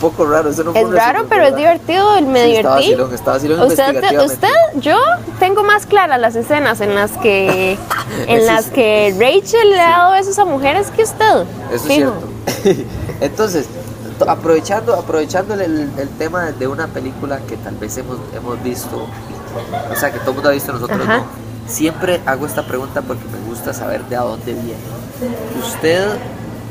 poco 0.00 0.24
raro. 0.26 0.50
Ese 0.50 0.64
no 0.64 0.72
fue 0.72 0.80
Es 0.82 0.90
raro, 0.90 1.26
pero 1.28 1.44
es 1.44 1.54
divertido, 1.56 2.20
me 2.22 2.42
Sí, 2.44 2.50
divertí. 2.56 2.94
Usted, 2.94 3.48
investigativamente. 3.48 4.24
usted, 4.24 4.48
yo 4.80 4.96
tengo 5.38 5.62
más 5.62 5.86
claras 5.86 6.18
las 6.20 6.34
escenas 6.34 6.80
en 6.80 6.94
las 6.94 7.12
que 7.18 7.72
en 8.26 8.38
Eso 8.38 8.46
las 8.52 8.66
que 8.66 9.14
Rachel 9.18 9.70
le 9.70 9.80
ha 9.80 9.90
dado 9.98 10.12
besos 10.12 10.38
a 10.38 10.44
mujeres 10.44 10.90
que 10.90 11.02
usted. 11.04 11.44
Eso 11.70 11.74
es 11.74 11.82
Fijo. 11.82 12.12
cierto. 12.62 12.82
Entonces, 13.20 13.66
to- 14.18 14.28
aprovechando, 14.28 14.94
aprovechando 14.94 15.54
el, 15.54 15.90
el 15.96 16.08
tema 16.18 16.50
de 16.52 16.66
una 16.66 16.86
película 16.88 17.38
que 17.48 17.56
tal 17.56 17.76
vez 17.76 17.96
hemos, 17.98 18.16
hemos 18.34 18.62
visto, 18.62 19.06
o 19.92 19.96
sea, 19.96 20.10
que 20.10 20.18
todo 20.20 20.30
el 20.30 20.34
mundo 20.36 20.48
ha 20.50 20.52
visto, 20.52 20.72
nosotros 20.72 21.00
Ajá. 21.02 21.18
no. 21.18 21.24
Siempre 21.66 22.20
hago 22.26 22.46
esta 22.46 22.66
pregunta 22.66 23.00
porque 23.02 23.22
me 23.26 23.48
gusta 23.48 23.72
saber 23.72 24.02
de 24.06 24.16
a 24.16 24.20
dónde 24.22 24.52
viene. 24.54 24.74
Usted, 25.64 26.08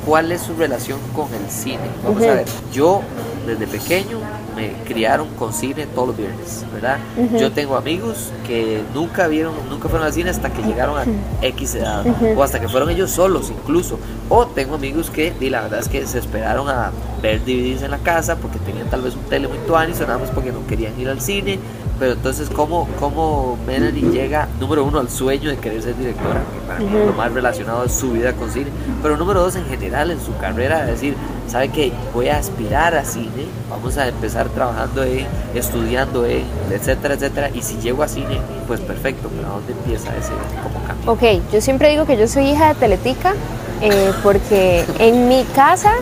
¿cuál 0.09 0.31
es 0.31 0.41
su 0.41 0.55
relación 0.55 0.99
con 1.15 1.27
el 1.35 1.51
cine? 1.51 1.77
Vamos 2.03 2.23
Ujú. 2.23 2.31
a 2.31 2.33
ver, 2.33 2.45
yo 2.73 3.01
desde 3.45 3.67
pequeño 3.67 4.17
me 4.55 4.73
criaron 4.83 5.27
con 5.35 5.53
cine 5.53 5.85
todos 5.85 6.09
los 6.09 6.17
viernes, 6.17 6.65
¿verdad? 6.73 6.97
Yo 7.39 7.51
tengo 7.51 7.77
amigos 7.77 8.31
que 8.47 8.81
nunca 8.95 9.27
vieron, 9.27 9.53
nunca 9.69 9.87
fueron 9.87 10.07
al 10.07 10.13
cine 10.13 10.31
hasta 10.31 10.51
que 10.51 10.63
llegaron 10.63 10.97
a 10.97 11.05
X 11.43 11.75
edad, 11.75 12.03
o 12.35 12.41
hasta 12.41 12.59
que 12.59 12.67
fueron 12.67 12.89
ellos 12.89 13.11
solos 13.11 13.51
incluso. 13.51 13.99
O 14.29 14.47
tengo 14.47 14.75
amigos 14.75 15.11
que, 15.11 15.31
y 15.39 15.49
la 15.51 15.61
verdad 15.61 15.79
es 15.79 15.87
que 15.87 16.05
se 16.07 16.17
esperaron 16.17 16.67
a 16.67 16.91
ver 17.21 17.41
DVDs 17.45 17.83
en 17.83 17.91
la 17.91 17.99
casa 17.99 18.35
porque 18.37 18.57
tenían 18.59 18.89
tal 18.89 19.01
vez 19.01 19.15
un 19.15 19.23
tele 19.23 19.47
muy 19.47 19.59
nada 19.67 20.17
más 20.17 20.31
porque 20.31 20.51
no 20.51 20.65
querían 20.65 20.99
ir 20.99 21.07
al 21.07 21.21
cine. 21.21 21.59
Pero 21.99 22.13
entonces, 22.13 22.49
¿cómo, 22.49 22.87
cómo 22.99 23.57
Melanie 23.67 24.09
llega, 24.09 24.47
número 24.59 24.85
uno, 24.85 24.99
al 24.99 25.09
sueño 25.09 25.49
de 25.49 25.57
querer 25.57 25.81
ser 25.81 25.97
directora? 25.97 26.41
Que 26.53 26.67
para 26.67 26.79
mí 26.79 26.89
lo 27.05 27.13
más 27.13 27.33
relacionado 27.33 27.83
es 27.83 27.91
su 27.91 28.11
vida 28.11 28.33
con 28.33 28.49
cine. 28.49 28.67
Pero 29.01 29.17
número 29.17 29.41
dos, 29.41 29.55
en 29.57 29.65
general, 29.65 30.09
en 30.11 30.21
su 30.21 30.35
carrera, 30.37 30.83
es 30.83 30.91
decir, 30.91 31.15
¿sabe 31.47 31.69
qué? 31.69 31.91
Voy 32.13 32.29
a 32.29 32.37
aspirar 32.37 32.95
a 32.95 33.03
cine, 33.03 33.45
vamos 33.69 33.97
a 33.97 34.07
empezar 34.07 34.47
trabajando 34.49 35.03
en, 35.03 35.27
estudiando 35.53 36.25
en, 36.25 36.45
etcétera, 36.71 37.15
etcétera. 37.15 37.49
Y 37.53 37.61
si 37.61 37.77
llego 37.79 38.01
a 38.01 38.07
cine, 38.07 38.39
pues 38.65 38.79
perfecto, 38.79 39.29
pero 39.35 39.47
¿a 39.49 39.51
dónde 39.55 39.73
empieza 39.73 40.15
ese 40.15 40.31
como 40.63 40.85
cambio? 40.85 41.11
Ok, 41.11 41.43
yo 41.51 41.59
siempre 41.59 41.89
digo 41.89 42.05
que 42.05 42.17
yo 42.17 42.27
soy 42.27 42.49
hija 42.51 42.69
de 42.69 42.75
Teletica 42.75 43.33
eh, 43.81 44.11
porque 44.23 44.83
en 44.99 45.29
mi 45.29 45.43
casa, 45.55 45.93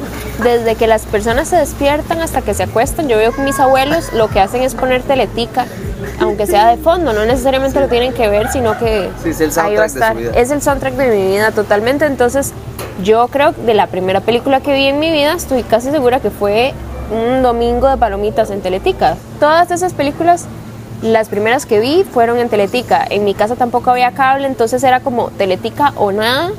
desde 0.44 0.75
que 0.75 0.88
las 0.88 1.06
personas 1.06 1.48
se 1.48 1.58
despiertan 1.58 2.22
hasta 2.22 2.42
que 2.42 2.56
se 2.56 2.63
acuestan, 2.63 3.08
yo 3.08 3.18
veo 3.18 3.32
que 3.32 3.42
mis 3.42 3.60
abuelos 3.60 4.13
lo 4.13 4.30
que 4.30 4.39
hacen 4.39 4.63
es 4.63 4.74
poner 4.74 5.04
Teletica, 5.04 5.68
aunque 6.20 6.48
sea 6.48 6.68
de 6.70 6.77
fondo, 6.77 7.13
no 7.13 7.25
necesariamente 7.25 7.80
lo 7.80 7.88
tienen 7.88 8.13
que 8.13 8.27
ver, 8.30 8.50
sino 8.50 8.77
que 8.77 9.10
Sí, 9.24 9.30
es 9.30 9.42
el 9.42 9.51
ahí 9.60 9.75
va 9.75 9.82
a 9.82 9.88
de 9.88 9.88
estar. 9.88 10.13
su 10.13 10.20
vida. 10.20 10.32
Es 10.36 10.51
el 10.51 10.62
soundtrack 10.62 10.94
de 10.94 11.08
mi 11.16 11.27
vida 11.27 11.51
totalmente, 11.51 12.06
entonces 12.06 12.54
yo 13.04 13.27
creo 13.27 13.54
que 13.54 13.62
de 13.62 13.74
la 13.74 13.88
primera 13.88 14.22
película 14.22 14.60
que 14.62 14.74
vi 14.74 14.88
en 14.88 15.00
mi 15.00 15.12
vida, 15.12 15.34
estoy 15.34 15.63
casi 15.63 15.92
segura 15.92 16.20
que 16.20 16.30
fue 16.30 16.74
un 17.12 17.42
domingo 17.42 17.88
de 17.89 17.98
palomitas 17.98 18.50
en 18.51 18.62
Teletica. 18.62 19.16
Todas 19.39 19.72
esas 19.72 19.94
películas 19.94 20.46
las 21.01 21.30
primeras 21.30 21.66
que 21.66 21.80
vi 21.80 22.04
fueron 22.04 22.39
en 22.39 22.50
Teletica. 22.50 23.06
En 23.08 23.24
mi 23.24 23.34
casa 23.36 23.56
tampoco 23.56 23.92
había 23.92 24.12
cable, 24.13 24.48
entonces 24.48 24.84
era 24.84 25.00
como 25.00 25.30
Teletica 25.30 25.94
o 25.96 26.12
nada. 26.12 26.51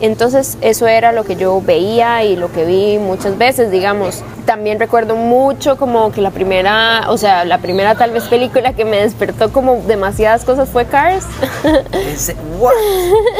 Entonces 0.00 0.56
eso 0.62 0.86
era 0.86 1.12
lo 1.12 1.24
que 1.24 1.36
yo 1.36 1.60
veía 1.60 2.24
y 2.24 2.34
lo 2.36 2.50
que 2.50 2.64
vi 2.64 2.98
muchas 2.98 3.36
veces, 3.36 3.70
digamos. 3.70 4.22
También 4.46 4.80
recuerdo 4.80 5.14
mucho 5.14 5.76
como 5.76 6.10
que 6.10 6.22
la 6.22 6.30
primera, 6.30 7.04
o 7.08 7.18
sea, 7.18 7.44
la 7.44 7.58
primera 7.58 7.94
tal 7.94 8.10
vez 8.10 8.24
película 8.24 8.72
que 8.72 8.84
me 8.84 8.96
despertó 9.02 9.52
como 9.52 9.76
demasiadas 9.86 10.44
cosas 10.44 10.68
fue 10.70 10.86
Cars. 10.86 11.26
Ese- 11.92 12.34
what? 12.58 12.72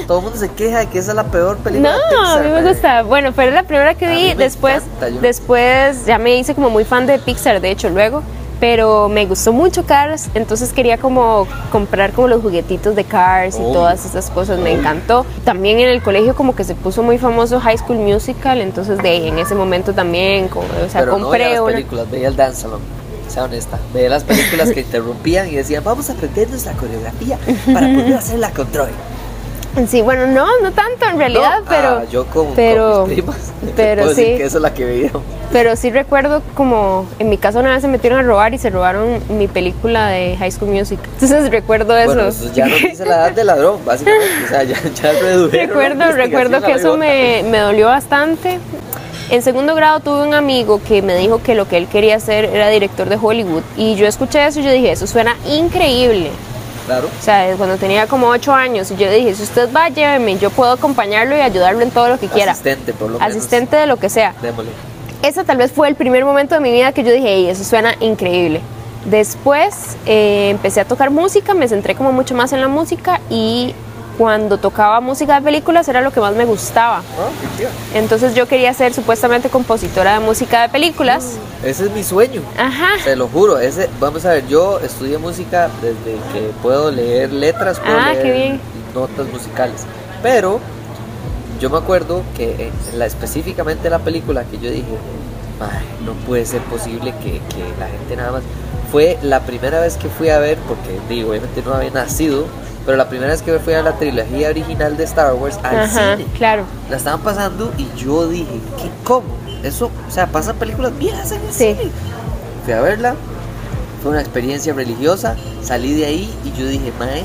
Todo 0.06 0.18
el 0.18 0.24
mundo 0.24 0.38
se 0.38 0.48
queja 0.50 0.80
de 0.80 0.86
que 0.88 0.98
esa 0.98 1.12
es 1.12 1.16
la 1.16 1.24
peor 1.24 1.56
película 1.58 1.92
No, 1.92 1.96
de 1.98 2.02
Pixar, 2.10 2.38
a 2.38 2.42
mí 2.42 2.50
me 2.62 2.68
gusta. 2.72 3.02
Bueno, 3.02 3.32
fue 3.32 3.50
la 3.50 3.62
primera 3.62 3.94
que 3.94 4.08
vi. 4.08 4.34
Después, 4.34 4.82
encanta, 4.98 5.20
después 5.20 6.04
ya 6.06 6.18
me 6.18 6.36
hice 6.36 6.54
como 6.54 6.68
muy 6.70 6.84
fan 6.84 7.06
de 7.06 7.18
Pixar, 7.18 7.60
de 7.60 7.70
hecho, 7.70 7.88
luego. 7.88 8.22
Pero 8.60 9.08
me 9.08 9.24
gustó 9.24 9.54
mucho 9.54 9.86
Cars, 9.86 10.28
entonces 10.34 10.72
quería 10.74 10.98
como 10.98 11.46
comprar 11.72 12.12
como 12.12 12.28
los 12.28 12.42
juguetitos 12.42 12.94
de 12.94 13.04
Cars 13.04 13.56
y 13.56 13.62
Obvio. 13.62 13.72
todas 13.72 14.04
esas 14.04 14.28
cosas, 14.30 14.58
me 14.58 14.72
encantó. 14.72 15.24
También 15.44 15.80
en 15.80 15.88
el 15.88 16.02
colegio 16.02 16.34
como 16.34 16.54
que 16.54 16.64
se 16.64 16.74
puso 16.74 17.02
muy 17.02 17.16
famoso 17.16 17.58
High 17.58 17.78
School 17.78 17.96
Musical, 17.98 18.60
entonces 18.60 18.98
de 18.98 19.08
ahí 19.08 19.28
en 19.28 19.38
ese 19.38 19.54
momento 19.54 19.94
también, 19.94 20.48
como, 20.48 20.66
o 20.66 20.88
sea, 20.90 21.00
Pero 21.00 21.16
no 21.16 21.24
compré 21.24 21.44
veía 21.44 21.54
las 21.54 21.62
una... 21.62 21.72
películas, 21.72 22.10
veía 22.10 22.28
el 22.28 22.36
Dance 22.36 22.62
Salon. 22.62 22.80
Sea 23.28 23.44
honesta. 23.44 23.78
Veía 23.94 24.08
las 24.10 24.24
películas 24.24 24.72
que 24.72 24.80
interrumpían 24.86 25.48
y 25.48 25.52
decían, 25.54 25.82
vamos 25.84 26.10
a 26.10 26.14
aprendernos 26.14 26.66
la 26.66 26.72
coreografía 26.72 27.38
para 27.72 27.86
poder 27.94 28.14
hacer 28.14 28.40
la 28.40 28.50
control. 28.50 28.90
Sí, 29.88 30.02
bueno, 30.02 30.26
no, 30.26 30.46
no 30.62 30.72
tanto 30.72 31.06
en 31.08 31.18
realidad, 31.18 31.60
No, 31.60 31.64
pero... 31.68 31.88
ah, 31.88 32.04
yo 32.10 32.26
con, 32.26 32.54
pero- 32.54 33.00
con 33.02 33.08
mis 33.08 33.18
primas. 33.22 33.52
pero 33.76 34.02
puedo 34.02 34.14
decir 34.14 34.32
sí. 34.32 34.36
que 34.38 34.44
esa 34.44 34.58
es 34.58 34.62
la 34.62 34.74
que 34.74 34.84
veía. 34.84 35.10
Pero 35.52 35.74
sí 35.76 35.90
recuerdo 35.90 36.42
como 36.54 37.06
en 37.18 37.28
mi 37.28 37.36
casa 37.38 37.58
una 37.60 37.70
vez 37.70 37.82
se 37.82 37.88
metieron 37.88 38.18
a 38.18 38.22
robar 38.22 38.54
y 38.54 38.58
se 38.58 38.70
robaron 38.70 39.20
mi 39.28 39.48
película 39.48 40.08
de 40.08 40.36
High 40.36 40.52
School 40.52 40.70
Music. 40.70 40.98
Entonces 41.14 41.50
recuerdo 41.50 41.96
eso. 41.96 42.06
Bueno, 42.14 42.28
eso 42.28 42.52
ya 42.52 42.66
no 42.66 42.74
dice 42.74 43.04
la 43.04 43.16
edad 43.16 43.32
del 43.32 43.46
ladrón, 43.48 43.78
básicamente. 43.84 44.26
O 44.44 44.48
sea, 44.48 44.62
ya, 44.64 44.76
ya 44.94 45.12
recuerdo, 45.50 46.12
recuerdo 46.12 46.62
que 46.62 46.72
eso 46.72 46.96
me, 46.96 47.42
me 47.50 47.58
dolió 47.58 47.86
bastante. 47.86 48.58
En 49.30 49.42
segundo 49.42 49.76
grado 49.76 50.00
tuve 50.00 50.26
un 50.26 50.34
amigo 50.34 50.80
que 50.82 51.02
me 51.02 51.16
dijo 51.16 51.40
que 51.40 51.54
lo 51.54 51.68
que 51.68 51.76
él 51.76 51.86
quería 51.86 52.16
hacer 52.16 52.46
era 52.46 52.68
director 52.68 53.08
de 53.08 53.16
Hollywood. 53.20 53.62
Y 53.76 53.94
yo 53.94 54.06
escuché 54.08 54.44
eso 54.44 54.58
y 54.58 54.64
yo 54.64 54.72
dije, 54.72 54.90
eso 54.92 55.06
suena 55.06 55.36
increíble. 55.48 56.30
Claro. 56.90 57.06
O 57.06 57.22
sea, 57.22 57.54
cuando 57.56 57.76
tenía 57.76 58.08
como 58.08 58.26
ocho 58.26 58.52
años. 58.52 58.90
Y 58.90 58.96
yo 58.96 59.08
dije, 59.08 59.32
si 59.36 59.44
usted 59.44 59.68
va, 59.72 59.88
lléveme, 59.90 60.38
yo 60.38 60.50
puedo 60.50 60.72
acompañarlo 60.72 61.36
y 61.36 61.40
ayudarlo 61.40 61.82
en 61.82 61.92
todo 61.92 62.08
lo 62.08 62.18
que 62.18 62.26
quiera. 62.26 62.50
Asistente, 62.50 62.92
por 62.92 63.10
lo 63.12 63.18
menos. 63.20 63.36
Asistente 63.36 63.76
de 63.76 63.86
lo 63.86 63.96
que 63.96 64.08
sea. 64.08 64.34
Démosle. 64.42 64.72
Ese 65.22 65.44
tal 65.44 65.56
vez 65.56 65.70
fue 65.70 65.86
el 65.88 65.94
primer 65.94 66.24
momento 66.24 66.56
de 66.56 66.60
mi 66.60 66.72
vida 66.72 66.92
que 66.92 67.04
yo 67.04 67.12
dije, 67.12 67.28
"Ey, 67.28 67.48
eso 67.48 67.62
suena 67.62 67.94
increíble. 68.00 68.60
Después 69.04 69.96
eh, 70.04 70.48
empecé 70.50 70.80
a 70.80 70.84
tocar 70.84 71.10
música, 71.10 71.54
me 71.54 71.68
centré 71.68 71.94
como 71.94 72.10
mucho 72.10 72.34
más 72.34 72.52
en 72.52 72.60
la 72.60 72.68
música 72.68 73.20
y 73.30 73.72
cuando 74.20 74.58
tocaba 74.58 75.00
música 75.00 75.36
de 75.36 75.40
películas 75.40 75.88
era 75.88 76.02
lo 76.02 76.10
que 76.10 76.20
más 76.20 76.34
me 76.34 76.44
gustaba. 76.44 76.98
Ah. 76.98 77.30
Entonces 77.94 78.34
yo 78.34 78.46
quería 78.46 78.74
ser 78.74 78.92
supuestamente 78.92 79.48
compositora 79.48 80.12
de 80.12 80.20
música 80.20 80.60
de 80.60 80.68
películas. 80.68 81.38
Ese 81.64 81.86
es 81.86 81.90
mi 81.92 82.04
sueño. 82.04 82.42
Ajá. 82.58 83.02
Te 83.02 83.16
lo 83.16 83.28
juro, 83.28 83.58
ese, 83.58 83.88
vamos 83.98 84.26
a 84.26 84.32
ver, 84.34 84.46
yo 84.46 84.78
estudié 84.80 85.16
música 85.16 85.70
desde 85.80 86.18
que 86.34 86.50
puedo 86.62 86.90
leer 86.90 87.32
letras, 87.32 87.80
puedo 87.80 87.96
Ah, 87.98 88.10
leer 88.12 88.22
qué 88.22 88.30
bien. 88.32 88.60
notas 88.94 89.26
musicales. 89.32 89.86
Pero 90.22 90.60
yo 91.58 91.70
me 91.70 91.78
acuerdo 91.78 92.22
que 92.36 92.66
en 92.92 92.98
la, 92.98 93.06
específicamente 93.06 93.88
la 93.88 94.00
película 94.00 94.44
que 94.44 94.58
yo 94.58 94.70
dije, 94.70 94.84
"Ay, 95.60 95.86
no 96.04 96.12
puede 96.26 96.44
ser 96.44 96.60
posible 96.64 97.14
que, 97.22 97.30
que 97.54 97.64
la 97.78 97.86
gente 97.88 98.16
nada 98.16 98.32
más. 98.32 98.42
Fue 98.92 99.16
la 99.22 99.40
primera 99.40 99.80
vez 99.80 99.96
que 99.96 100.10
fui 100.10 100.28
a 100.28 100.38
ver, 100.40 100.58
porque 100.68 100.90
digo, 101.08 101.30
obviamente 101.30 101.62
no 101.64 101.72
había 101.72 101.90
nacido, 101.90 102.44
Pero 102.86 102.96
la 102.96 103.08
primera 103.08 103.30
vez 103.32 103.42
que 103.42 103.58
fui 103.58 103.74
a 103.74 103.82
la 103.82 103.92
trilogía 103.96 104.48
original 104.48 104.96
de 104.96 105.04
Star 105.04 105.34
Wars 105.34 105.58
al 105.62 105.80
Ajá, 105.80 106.16
cine, 106.16 106.26
claro. 106.36 106.64
la 106.88 106.96
estaban 106.96 107.20
pasando 107.20 107.72
y 107.76 107.86
yo 107.98 108.26
dije, 108.28 108.46
¿qué 108.78 108.90
cómo? 109.04 109.26
Eso, 109.62 109.90
o 110.08 110.10
sea, 110.10 110.26
pasan 110.26 110.56
películas 110.56 110.96
viejas 110.98 111.30
en 111.32 111.42
el 111.42 111.52
Sí. 111.52 111.76
cine. 111.78 111.90
Fui 112.64 112.72
a 112.72 112.80
verla, 112.80 113.14
fue 114.02 114.12
una 114.12 114.20
experiencia 114.20 114.72
religiosa, 114.72 115.36
salí 115.62 115.92
de 115.94 116.06
ahí 116.06 116.34
y 116.44 116.58
yo 116.58 116.66
dije, 116.66 116.90
mae, 116.98 117.22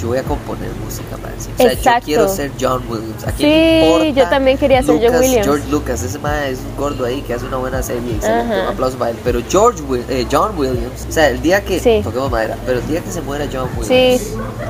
yo 0.00 0.08
voy 0.08 0.16
a 0.16 0.22
componer 0.22 0.70
música 0.82 1.18
para 1.18 1.34
el 1.34 1.40
cine. 1.42 1.54
O 1.58 1.62
sea, 1.62 1.72
Exacto. 1.72 2.00
yo 2.00 2.04
quiero 2.06 2.28
ser 2.28 2.50
John 2.58 2.82
Williams. 2.88 3.22
¿A 3.26 3.32
quién 3.32 3.50
Sí, 3.50 3.86
importa 3.86 4.08
yo 4.08 4.28
también 4.30 4.56
quería 4.56 4.82
ser 4.82 4.94
John 4.94 5.04
Lucas- 5.04 5.20
Williams. 5.20 5.46
George 5.46 5.68
Lucas, 5.70 6.02
ese 6.02 6.18
mae 6.18 6.50
es 6.52 6.58
un 6.60 6.74
gordo 6.78 7.04
ahí 7.04 7.20
que 7.20 7.34
hace 7.34 7.44
una 7.44 7.58
buena 7.58 7.82
serie. 7.82 8.14
Excelente, 8.14 8.60
un 8.62 8.66
aplauso 8.68 8.96
para 8.96 9.10
él. 9.10 9.18
Pero 9.22 9.42
George 9.46 9.82
eh, 10.08 10.26
John 10.32 10.56
Williams, 10.56 11.06
o 11.06 11.12
sea, 11.12 11.28
el 11.28 11.42
día 11.42 11.62
que 11.62 11.78
Sí. 11.80 12.00
toquemos 12.02 12.30
madera, 12.30 12.56
pero 12.64 12.78
el 12.78 12.86
día 12.86 13.02
que 13.02 13.10
se 13.12 13.20
muera 13.20 13.44
John 13.52 13.68
Sí, 13.82 13.90
Williams 13.92 14.22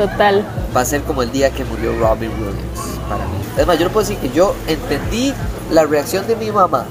total. 0.07 0.45
va 0.76 0.80
a 0.80 0.85
ser 0.85 1.02
como 1.02 1.23
el 1.23 1.30
día 1.33 1.50
que 1.50 1.64
murió 1.64 1.92
Robin 1.99 2.30
Williams 2.30 2.99
para 3.09 3.25
mí. 3.25 3.33
Es 3.59 3.66
más, 3.66 3.78
yo 3.78 3.87
no 3.87 3.90
puedo 3.92 4.07
decir 4.07 4.21
que 4.21 4.35
yo 4.35 4.54
entendí 4.66 5.35
la 5.71 5.85
reacción 5.85 6.26
de 6.26 6.37
mi 6.37 6.50
mamá 6.50 6.85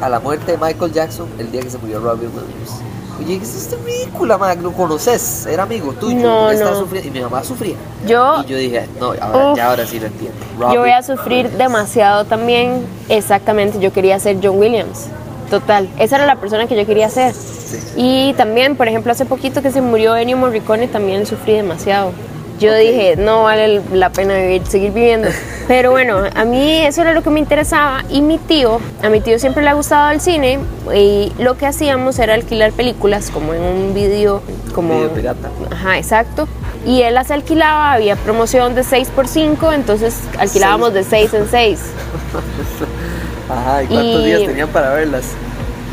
a 0.00 0.08
la 0.08 0.20
muerte 0.20 0.52
de 0.52 0.58
Michael 0.58 0.92
Jackson 0.92 1.28
el 1.38 1.50
día 1.50 1.60
que 1.62 1.70
se 1.70 1.78
murió 1.78 2.00
Robin 2.00 2.28
Williams. 2.28 2.80
Oye, 3.18 3.38
¿qué 3.38 3.44
es 3.44 3.76
ridícula, 3.84 4.38
man? 4.38 4.62
¿Lo 4.62 4.72
conoces? 4.72 5.44
Era 5.46 5.64
amigo 5.64 5.92
tuyo. 5.92 6.18
No, 6.20 6.52
no. 6.52 6.78
sufriendo. 6.78 7.08
Y 7.08 7.10
mi 7.10 7.20
mamá 7.20 7.42
sufría. 7.42 7.74
Yo, 8.06 8.42
Y 8.46 8.50
yo 8.50 8.56
dije, 8.56 8.88
no, 9.00 9.06
ahora, 9.20 9.50
Uf. 9.50 9.56
ya 9.56 9.70
ahora 9.70 9.86
sí 9.86 9.98
lo 9.98 10.06
entiendo. 10.06 10.38
yo 10.72 10.80
voy 10.80 10.90
a 10.90 11.00
Robin 11.00 11.16
sufrir 11.16 11.36
Williams. 11.46 11.58
demasiado 11.58 12.24
también. 12.26 12.86
Exactamente, 13.08 13.80
yo 13.80 13.92
quería 13.92 14.18
ser 14.20 14.38
John 14.42 14.56
Williams. 14.58 15.06
Total. 15.50 15.88
Esa 15.98 16.16
era 16.16 16.26
la 16.26 16.36
persona 16.36 16.66
que 16.68 16.76
yo 16.76 16.86
quería 16.86 17.08
ser. 17.08 17.34
Sí. 17.34 17.78
Y 17.96 18.34
también, 18.34 18.76
por 18.76 18.86
ejemplo, 18.86 19.10
hace 19.10 19.24
poquito 19.24 19.62
que 19.62 19.72
se 19.72 19.80
murió 19.80 20.14
Ennio 20.14 20.36
Morricone, 20.36 20.86
también 20.88 21.26
sufrí 21.26 21.54
demasiado. 21.54 22.12
Yo 22.58 22.74
dije, 22.74 23.14
no 23.16 23.44
vale 23.44 23.80
la 23.92 24.10
pena 24.10 24.34
vivir, 24.36 24.66
seguir 24.66 24.92
viviendo. 24.92 25.28
Pero 25.68 25.90
bueno, 25.90 26.22
a 26.34 26.44
mí 26.44 26.78
eso 26.78 27.02
era 27.02 27.12
lo 27.12 27.22
que 27.22 27.30
me 27.30 27.38
interesaba. 27.40 28.02
Y 28.10 28.20
mi 28.22 28.38
tío, 28.38 28.80
a 29.02 29.08
mi 29.10 29.20
tío 29.20 29.38
siempre 29.38 29.62
le 29.62 29.68
ha 29.70 29.74
gustado 29.74 30.10
el 30.10 30.20
cine. 30.20 30.58
Y 30.94 31.32
lo 31.38 31.56
que 31.56 31.66
hacíamos 31.66 32.18
era 32.18 32.34
alquilar 32.34 32.72
películas, 32.72 33.30
como 33.30 33.54
en 33.54 33.62
un 33.62 33.94
video, 33.94 34.42
como. 34.74 34.94
Video 34.96 35.10
pirata. 35.10 35.48
Ajá, 35.70 35.98
exacto. 35.98 36.48
Y 36.86 37.02
él 37.02 37.14
las 37.14 37.30
alquilaba, 37.30 37.92
había 37.92 38.16
promoción 38.16 38.74
de 38.74 38.82
6 38.82 39.08
por 39.14 39.28
5 39.28 39.72
entonces 39.72 40.14
alquilábamos 40.38 40.94
de 40.94 41.04
6 41.04 41.34
en 41.34 41.48
6. 41.50 41.80
Ajá, 43.50 43.82
¿y 43.82 43.86
cuántos 43.86 44.20
Y- 44.20 44.24
días 44.24 44.40
tenían 44.46 44.68
para 44.68 44.94
verlas? 44.94 45.24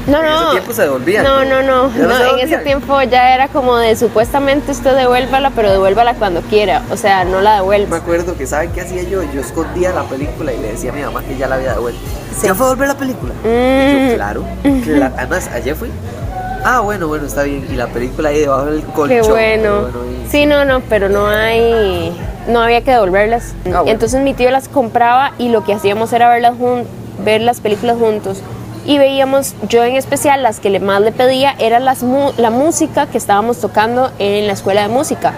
No, 0.07 0.17
En 0.19 0.25
no. 0.25 0.41
ese 0.43 0.51
tiempo 0.51 0.73
se 0.73 0.81
devolvían. 0.83 1.23
No, 1.23 1.43
no, 1.45 1.61
no. 1.63 1.89
No 1.89 2.37
en 2.37 2.39
ese 2.39 2.57
tiempo 2.59 3.01
ya 3.03 3.33
era 3.33 3.47
como 3.47 3.75
de 3.77 3.95
supuestamente 3.95 4.71
usted 4.71 4.95
devuélvala, 4.95 5.49
pero 5.55 5.71
devuélvala 5.71 6.13
cuando 6.15 6.41
quiera. 6.41 6.83
O 6.91 6.97
sea, 6.97 7.25
no 7.25 7.41
la 7.41 7.51
Me 7.51 7.55
devuelva. 7.57 7.97
acuerdo 7.97 8.37
que, 8.37 8.45
¿saben 8.45 8.71
qué 8.71 8.81
hacía 8.81 9.03
yo? 9.03 9.23
Yo 9.33 9.41
escondía 9.41 9.91
la 9.93 10.03
película 10.03 10.53
y 10.53 10.59
le 10.59 10.73
decía 10.73 10.91
a 10.91 10.93
mi 10.93 11.01
mamá 11.01 11.23
que 11.23 11.35
ya 11.37 11.47
la 11.47 11.55
había 11.55 11.73
devuelto. 11.73 11.99
¿Ya 12.43 12.53
fue 12.53 12.67
a 12.67 12.69
volver 12.69 12.87
la 12.89 12.97
película? 12.97 13.33
Mm. 13.43 14.09
yo, 14.09 14.15
claro. 14.15 14.43
Además, 15.17 15.49
ayer 15.53 15.75
fui. 15.75 15.89
Ah, 16.63 16.79
bueno, 16.81 17.07
bueno, 17.07 17.25
está 17.27 17.43
bien. 17.43 17.65
Y 17.71 17.75
la 17.75 17.87
película 17.87 18.29
ahí 18.29 18.39
debajo 18.39 18.65
del 18.65 18.83
colchón. 18.83 19.07
Qué 19.21 19.21
bueno. 19.29 19.87
y- 20.25 20.29
Sí, 20.29 20.45
no, 20.47 20.65
no, 20.65 20.81
pero 20.81 21.09
no 21.09 21.27
hay. 21.27 22.15
No 22.47 22.61
había 22.61 22.81
que 22.81 22.91
devolverlas. 22.91 23.53
Ah, 23.67 23.81
bueno. 23.81 23.85
Entonces 23.87 24.21
mi 24.21 24.33
tío 24.33 24.49
las 24.51 24.67
compraba 24.67 25.31
y 25.37 25.49
lo 25.49 25.63
que 25.63 25.73
hacíamos 25.73 26.11
era 26.13 26.27
verlas 26.29 26.53
ver 27.23 27.41
las 27.41 27.59
películas 27.61 27.97
juntos. 27.99 28.41
Y 28.85 28.97
veíamos, 28.99 29.55
yo 29.67 29.83
en 29.83 29.95
especial, 29.95 30.43
las 30.43 30.59
que 30.59 30.69
le- 30.69 30.79
más 30.79 31.01
le 31.01 31.11
pedía 31.11 31.55
era 31.59 31.79
las 31.79 32.03
la 32.37 32.49
música 32.51 33.07
que 33.07 33.17
estábamos 33.17 33.59
tocando 33.59 34.11
en 34.19 34.45
la 34.47 34.53
escuela 34.53 34.83
de 34.83 34.89
música. 34.89 35.33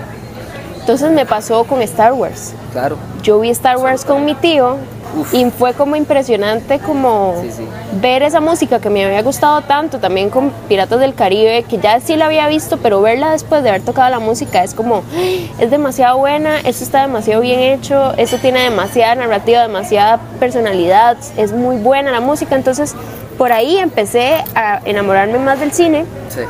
Entonces 0.82 1.12
me 1.12 1.25
pasó 1.25 1.63
con 1.66 1.82
Star 1.82 2.13
Wars. 2.13 2.54
Claro. 2.72 2.98
Yo 3.24 3.39
vi 3.39 3.50
Star 3.50 3.77
Wars 3.77 4.06
con 4.06 4.24
mi 4.25 4.36
tío 4.36 4.77
Uf. 5.18 5.34
y 5.34 5.46
fue 5.51 5.74
como 5.74 5.96
impresionante 5.96 6.80
como 6.80 7.36
Sí, 7.42 7.51
sí. 7.51 7.68
ver 8.01 8.24
esa 8.24 8.39
música 8.42 8.80
que 8.80 8.89
me 8.89 9.04
había 9.06 9.22
gustado 9.22 9.62
tanto, 9.62 10.00
también 10.00 10.29
con 10.29 10.51
Piratas 10.70 11.00
del 11.00 11.14
Caribe, 11.14 11.64
que 11.64 11.77
ya 11.77 12.00
sí 12.01 12.16
la 12.16 12.25
había 12.25 12.48
visto, 12.48 12.77
pero 12.77 13.01
verla 13.01 13.31
después 13.31 13.64
de 13.64 13.70
haber 13.70 13.81
tocado 13.81 14.10
la 14.10 14.20
música 14.20 14.64
es 14.64 14.74
como, 14.74 15.03
"Ay, 15.16 15.51
es 15.60 15.72
demasiado 15.72 16.18
buena, 16.18 16.60
esto 16.60 16.83
está 16.83 17.01
demasiado 17.01 17.42
bien 17.42 17.60
hecho, 17.60 18.14
esto 18.18 18.38
tiene 18.38 18.62
demasiada 18.62 19.16
narrativa, 19.16 19.62
demasiada 19.62 20.20
personalidad, 20.40 21.18
es 21.38 21.51
muy 21.53 21.77
buena 21.77 22.12
la 22.12 22.20
música, 22.22 22.55
entonces 22.55 22.94
por 23.38 23.52
ahí 23.52 23.78
empecé 23.78 24.44
a 24.56 24.82
enamorarme 24.86 25.40
más 25.40 25.60
del 25.60 25.72
cine 25.72 26.06
Sí. 26.30 26.42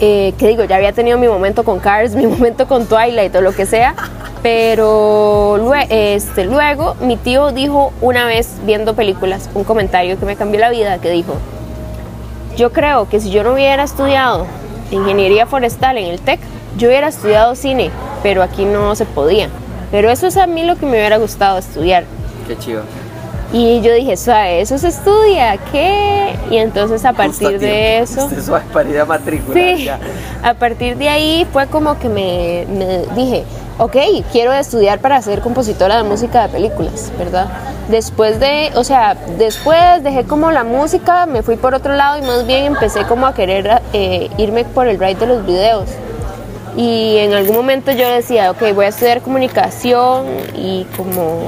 eh, 0.00 0.32
que 0.38 0.48
digo, 0.48 0.64
ya 0.64 0.76
había 0.76 0.92
tenido 0.92 1.18
mi 1.18 1.28
momento 1.28 1.64
con 1.64 1.78
Cars, 1.78 2.14
mi 2.14 2.26
momento 2.26 2.66
con 2.66 2.86
Twilight 2.86 3.34
o 3.36 3.40
lo 3.40 3.52
que 3.52 3.66
sea, 3.66 3.94
pero 4.42 5.56
lue- 5.58 5.86
este, 5.90 6.44
luego 6.44 6.94
mi 7.00 7.16
tío 7.16 7.52
dijo 7.52 7.92
una 8.00 8.24
vez 8.26 8.54
viendo 8.64 8.94
películas 8.94 9.48
un 9.54 9.64
comentario 9.64 10.18
que 10.18 10.24
me 10.26 10.36
cambió 10.36 10.60
la 10.60 10.70
vida, 10.70 10.98
que 10.98 11.10
dijo, 11.10 11.34
yo 12.56 12.72
creo 12.72 13.08
que 13.08 13.20
si 13.20 13.30
yo 13.30 13.42
no 13.44 13.52
hubiera 13.52 13.84
estudiado 13.84 14.46
ingeniería 14.90 15.46
forestal 15.46 15.98
en 15.98 16.06
el 16.06 16.20
TEC, 16.20 16.40
yo 16.76 16.88
hubiera 16.88 17.08
estudiado 17.08 17.54
cine, 17.54 17.90
pero 18.22 18.42
aquí 18.42 18.64
no 18.64 18.94
se 18.94 19.04
podía. 19.04 19.48
Pero 19.90 20.10
eso 20.10 20.26
es 20.26 20.36
a 20.36 20.46
mí 20.46 20.64
lo 20.64 20.76
que 20.76 20.86
me 20.86 20.92
hubiera 20.92 21.18
gustado 21.18 21.58
estudiar. 21.58 22.04
Qué 22.46 22.56
chido. 22.58 22.82
Y 23.52 23.80
yo 23.80 23.94
dije, 23.94 24.16
suave, 24.16 24.60
eso 24.60 24.76
se 24.76 24.88
estudia, 24.88 25.56
¿qué? 25.72 26.36
Y 26.50 26.58
entonces 26.58 27.04
a 27.04 27.14
Justo 27.14 27.22
partir 27.22 27.58
de 27.58 28.00
eso... 28.00 28.26
Usted 28.26 28.42
suave 28.42 28.64
para 28.72 28.88
ir 28.88 28.98
a 28.98 29.06
matricular. 29.06 29.76
Sí, 29.76 29.84
ya. 29.84 29.98
a 30.42 30.54
partir 30.54 30.96
de 30.96 31.08
ahí 31.08 31.46
fue 31.50 31.66
como 31.66 31.98
que 31.98 32.08
me, 32.10 32.66
me 32.68 33.06
dije, 33.14 33.44
ok, 33.78 33.96
quiero 34.32 34.52
estudiar 34.52 34.98
para 34.98 35.22
ser 35.22 35.40
compositora 35.40 35.96
de 35.96 36.02
música 36.02 36.42
de 36.42 36.48
películas, 36.50 37.10
¿verdad? 37.16 37.46
Después 37.88 38.38
de, 38.38 38.70
o 38.74 38.84
sea, 38.84 39.16
después 39.38 40.02
dejé 40.02 40.24
como 40.24 40.50
la 40.50 40.64
música, 40.64 41.24
me 41.24 41.42
fui 41.42 41.56
por 41.56 41.74
otro 41.74 41.94
lado 41.94 42.18
y 42.18 42.22
más 42.22 42.46
bien 42.46 42.66
empecé 42.66 43.04
como 43.04 43.26
a 43.26 43.34
querer 43.34 43.80
eh, 43.94 44.28
irme 44.36 44.64
por 44.64 44.88
el 44.88 44.98
ride 44.98 45.14
de 45.14 45.26
los 45.26 45.46
videos. 45.46 45.88
Y 46.78 47.16
en 47.18 47.34
algún 47.34 47.56
momento 47.56 47.90
yo 47.90 48.08
decía, 48.08 48.52
ok, 48.52 48.72
voy 48.72 48.84
a 48.84 48.88
estudiar 48.90 49.20
comunicación 49.20 50.26
y 50.54 50.86
como 50.96 51.42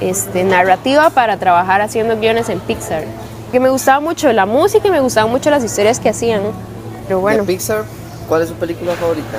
este, 0.00 0.42
narrativa 0.42 1.10
para 1.10 1.36
trabajar 1.36 1.82
haciendo 1.82 2.16
guiones 2.16 2.48
en 2.48 2.60
Pixar. 2.60 3.04
Que 3.52 3.60
me 3.60 3.68
gustaba 3.68 4.00
mucho 4.00 4.32
la 4.32 4.46
música 4.46 4.88
y 4.88 4.90
me 4.90 5.00
gustaban 5.00 5.30
mucho 5.30 5.50
las 5.50 5.62
historias 5.62 6.00
que 6.00 6.08
hacían. 6.08 6.40
Pero 7.06 7.20
bueno. 7.20 7.42
De 7.42 7.46
Pixar, 7.46 7.84
¿cuál 8.26 8.40
es 8.40 8.48
su 8.48 8.54
película 8.54 8.94
favorita? 8.94 9.36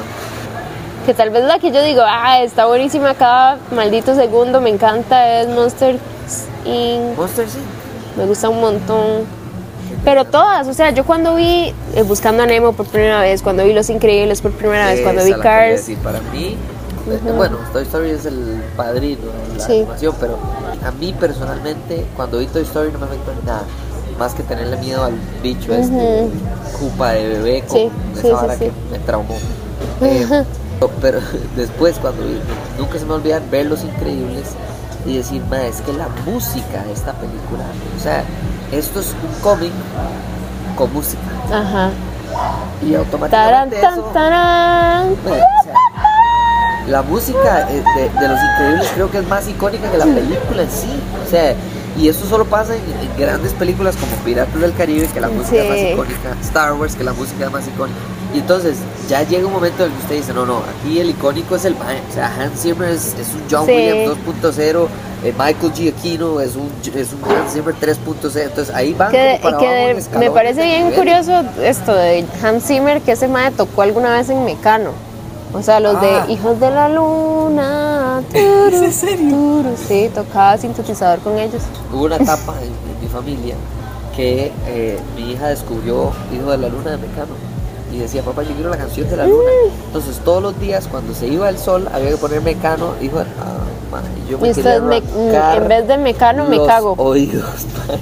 que 1.07 1.15
tal 1.15 1.31
vez 1.31 1.43
la 1.45 1.57
que 1.57 1.71
yo 1.71 1.81
digo, 1.81 2.03
ah, 2.05 2.43
está 2.43 2.67
buenísima 2.67 3.15
cada 3.15 3.57
maldito 3.75 4.13
segundo, 4.13 4.61
me 4.61 4.69
encanta, 4.69 5.41
es 5.41 5.47
Monster 5.47 5.97
Inc. 6.63 7.17
Monster 7.17 7.45
Inc. 7.45 8.17
Me 8.17 8.25
gusta 8.27 8.49
un 8.49 8.61
montón. 8.61 9.40
Pero 10.03 10.25
todas, 10.25 10.67
o 10.67 10.73
sea, 10.73 10.89
yo 10.91 11.05
cuando 11.05 11.35
vi 11.35 11.73
eh, 11.95 12.01
Buscando 12.03 12.41
a 12.43 12.45
Nemo 12.47 12.73
por 12.73 12.87
primera 12.87 13.21
vez, 13.21 13.41
cuando 13.43 13.63
vi 13.63 13.73
Los 13.73 13.89
Increíbles 13.89 14.41
por 14.41 14.51
primera 14.51 14.87
vez, 14.87 15.01
cuando 15.01 15.23
vi 15.23 15.33
Cars, 15.33 15.71
decir. 15.81 15.97
Para 15.99 16.19
mí, 16.33 16.55
eh, 17.09 17.31
bueno, 17.35 17.57
Toy 17.71 17.83
Story 17.83 18.09
es 18.11 18.25
el 18.25 18.63
padrino 18.75 19.21
de 19.51 19.57
la 19.59 19.65
Sí. 19.65 19.79
animación, 19.81 20.15
pero 20.19 20.37
a 20.85 20.91
mí 20.91 21.13
personalmente, 21.19 22.05
cuando 22.15 22.39
vi 22.39 22.47
Toy 22.47 22.63
Story 22.63 22.91
no 22.91 22.99
me 22.99 23.05
afectó 23.05 23.31
en 23.31 23.45
nada. 23.45 23.63
Más 24.19 24.33
que 24.33 24.43
tenerle 24.43 24.77
miedo 24.77 25.03
al 25.03 25.13
bicho 25.41 25.73
este, 25.73 25.95
Ujú. 25.95 26.31
Koopa 26.79 27.11
de 27.13 27.27
bebé, 27.29 27.63
con 27.67 27.77
Sí, 27.77 27.89
esa 28.13 28.21
sí, 28.21 28.31
vara 28.31 28.55
que 28.57 28.71
me 28.91 28.99
traumó. 29.05 29.35
Eh, 30.03 30.25
pero 30.99 31.19
después, 31.55 31.97
cuando 31.99 32.23
vi, 32.23 32.39
nunca 32.79 32.97
se 32.97 33.05
me 33.05 33.13
olvidan 33.13 33.43
ver 33.51 33.67
Los 33.67 33.83
Increíbles 33.83 34.47
y 35.05 35.17
decir, 35.17 35.43
"Ma, 35.49 35.63
es 35.67 35.81
que 35.81 35.93
la 35.93 36.07
música 36.25 36.83
de 36.85 36.91
esta 36.91 37.13
película, 37.13 37.63
o 37.97 38.01
sea, 38.01 38.23
esto 38.71 38.99
es 38.99 39.07
un 39.07 39.41
cómic 39.41 39.71
con 40.75 40.91
música. 40.93 41.21
ajá. 41.51 41.89
Y 42.81 42.91
Tarán, 42.93 42.99
automáticamente 43.05 43.75
tan, 43.81 43.93
eso, 43.93 44.01
tarán. 44.13 45.15
bueno, 45.23 45.43
o 45.59 45.63
sea, 45.63 45.73
la 46.87 47.01
música 47.03 47.65
de, 47.65 47.75
de 48.09 48.27
Los 48.27 48.39
Increíbles 48.41 48.91
creo 48.95 49.11
que 49.11 49.17
es 49.19 49.27
más 49.27 49.47
icónica 49.47 49.91
que 49.91 49.97
la 49.97 50.05
película 50.05 50.63
en 50.63 50.71
sí. 50.71 50.99
O 51.25 51.29
sea, 51.29 51.53
y 51.97 52.07
eso 52.07 52.25
solo 52.25 52.45
pasa 52.45 52.73
en, 52.75 52.81
en 52.81 53.17
grandes 53.19 53.53
películas 53.53 53.95
como 53.97 54.11
Piratas 54.23 54.59
del 54.59 54.73
Caribe, 54.73 55.07
que 55.13 55.19
la 55.21 55.27
música 55.27 55.57
es 55.61 55.69
más 55.69 55.77
Sí. 55.77 55.87
icónica, 55.91 56.35
Star 56.41 56.73
Wars, 56.73 56.95
que 56.95 57.03
la 57.03 57.13
música 57.13 57.45
es 57.45 57.51
más 57.51 57.67
icónica. 57.67 57.99
Y 58.33 58.39
entonces 58.39 58.77
ya 59.09 59.21
llega 59.23 59.45
un 59.45 59.53
momento 59.53 59.83
en 59.85 59.91
el 59.91 59.97
que 59.97 60.01
usted 60.03 60.15
dice, 60.15 60.33
no, 60.33 60.45
no, 60.45 60.61
aquí 60.79 60.99
el 60.99 61.09
icónico 61.11 61.55
es 61.57 61.65
el. 61.65 61.73
O 61.73 62.13
sea, 62.13 62.33
Hans 62.39 62.61
Zimmer 62.61 62.89
es, 62.89 63.13
es 63.19 63.27
un 63.35 63.43
John 63.51 63.65
Sí. 63.67 63.73
Williams 63.73 64.17
2.0, 64.25 64.87
eh, 65.23 65.33
Michael 65.37 65.71
Giacchino 65.73 66.39
es 66.41 66.55
un, 66.55 66.69
es 66.95 67.09
un 67.13 67.23
Hans 67.31 67.53
Zimmer 67.53 67.75
3.0. 67.75 68.41
Entonces 68.41 68.73
ahí 68.75 68.93
van 68.93 69.11
Que, 69.11 69.39
como 69.41 69.57
para 69.57 69.57
que 69.59 69.91
abajo 69.91 70.19
me 70.19 70.31
parece 70.31 70.61
de 70.61 70.65
bien 70.67 70.83
nivel. 70.89 70.99
curioso 70.99 71.43
esto 71.61 71.93
de 71.93 72.25
Hans 72.43 72.63
Zimmer, 72.65 73.01
que 73.01 73.11
ese 73.13 73.27
mae 73.27 73.51
tocó 73.51 73.81
alguna 73.83 74.11
vez 74.11 74.29
en 74.29 74.43
Mecano. 74.45 74.91
O 75.53 75.61
sea, 75.61 75.79
los 75.79 75.95
Ah. 75.97 76.25
de 76.27 76.33
Hijos 76.33 76.59
de 76.59 76.71
la 76.71 76.87
Luna. 76.89 78.21
turu, 78.31 78.83
en 78.85 78.93
serio? 78.93 79.29
turu, 79.29 79.75
sí, 79.87 80.09
tocaba 80.13 80.57
sintetizador 80.57 81.19
con 81.19 81.37
ellos. 81.37 81.61
Hubo 81.93 82.05
una 82.05 82.15
etapa 82.17 82.55
en, 82.61 82.67
en 82.67 83.01
mi 83.01 83.07
familia 83.07 83.55
que 84.15 84.51
eh, 84.67 84.99
mi 85.15 85.31
hija 85.31 85.47
descubrió 85.49 86.11
Hijo 86.33 86.51
de 86.51 86.57
la 86.57 86.67
Luna 86.69 86.91
de 86.91 86.97
Mecano. 86.97 87.33
y 87.93 87.97
decía, 87.99 88.21
papá, 88.23 88.43
yo 88.43 88.53
quiero 88.55 88.69
la 88.69 88.77
canción 88.77 89.09
de 89.09 89.17
la 89.17 89.25
luna. 89.27 89.49
Entonces 89.87 90.19
todos 90.23 90.41
los 90.41 90.57
días 90.59 90.87
cuando 90.89 91.13
se 91.13 91.27
iba 91.27 91.49
el 91.49 91.57
sol 91.57 91.87
había 91.93 92.09
que 92.11 92.17
poner 92.17 92.41
mecano. 92.41 92.93
Dijo, 93.01 93.19
ah, 93.19 93.23
ma, 93.91 94.01
y 94.25 94.31
yo 94.31 94.39
me 94.39 94.49
Y 94.49 94.53
quería 94.53 94.77
usted 94.77 94.81
me- 94.83 94.97
en 95.55 95.67
vez 95.67 95.87
de 95.87 95.97
mecano, 95.97 96.45
me 96.45 96.55
los 96.57 96.67
cago. 96.67 96.95
Oídos. 96.97 97.43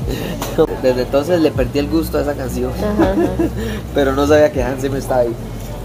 Desde 0.83 1.01
entonces 1.03 1.39
le 1.41 1.51
perdí 1.51 1.79
el 1.79 1.89
gusto 1.89 2.17
a 2.17 2.21
esa 2.21 2.33
canción. 2.35 2.71
Ajá, 2.77 3.11
ajá. 3.11 3.15
Pero 3.95 4.13
no 4.13 4.27
sabía 4.27 4.51
que 4.51 4.61
Hans 4.63 4.81
Zimmer 4.81 4.99
estaba 4.99 5.21
ahí. 5.21 5.33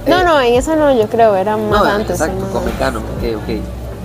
No, 0.07 0.21
Eh, 0.21 0.25
no, 0.25 0.41
en 0.41 0.55
esa 0.55 0.77
no, 0.77 0.93
yo 0.95 1.09
creo, 1.09 1.35
era 1.35 1.57
más 1.57 1.71
no, 1.83 1.85
antes. 1.85 2.11
exacto, 2.21 2.45
con. 2.53 2.65
Mecano, 2.65 2.99
ok, 3.01 3.37
ok. 3.43 3.61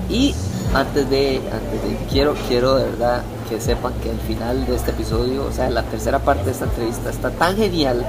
Y 0.10 0.34
antes 0.74 1.10
de, 1.10 1.38
antes 1.38 1.84
de, 1.84 1.98
quiero, 2.10 2.34
quiero 2.48 2.76
de 2.76 2.86
verdad 2.86 3.22
que 3.50 3.60
sepan 3.60 3.94
que 4.04 4.12
al 4.12 4.20
final 4.20 4.66
de 4.66 4.76
este 4.76 4.92
episodio, 4.92 5.44
o 5.46 5.52
sea, 5.52 5.70
la 5.70 5.84
tercera 5.84 6.20
parte 6.20 6.46
de 6.46 6.52
esta 6.52 6.66
entrevista 6.66 7.10
está 7.10 7.32
tan 7.32 7.58
genial 7.58 8.06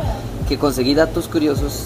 que 0.48 0.58
conseguí 0.58 0.94
datos 0.94 1.28
curiosos 1.28 1.84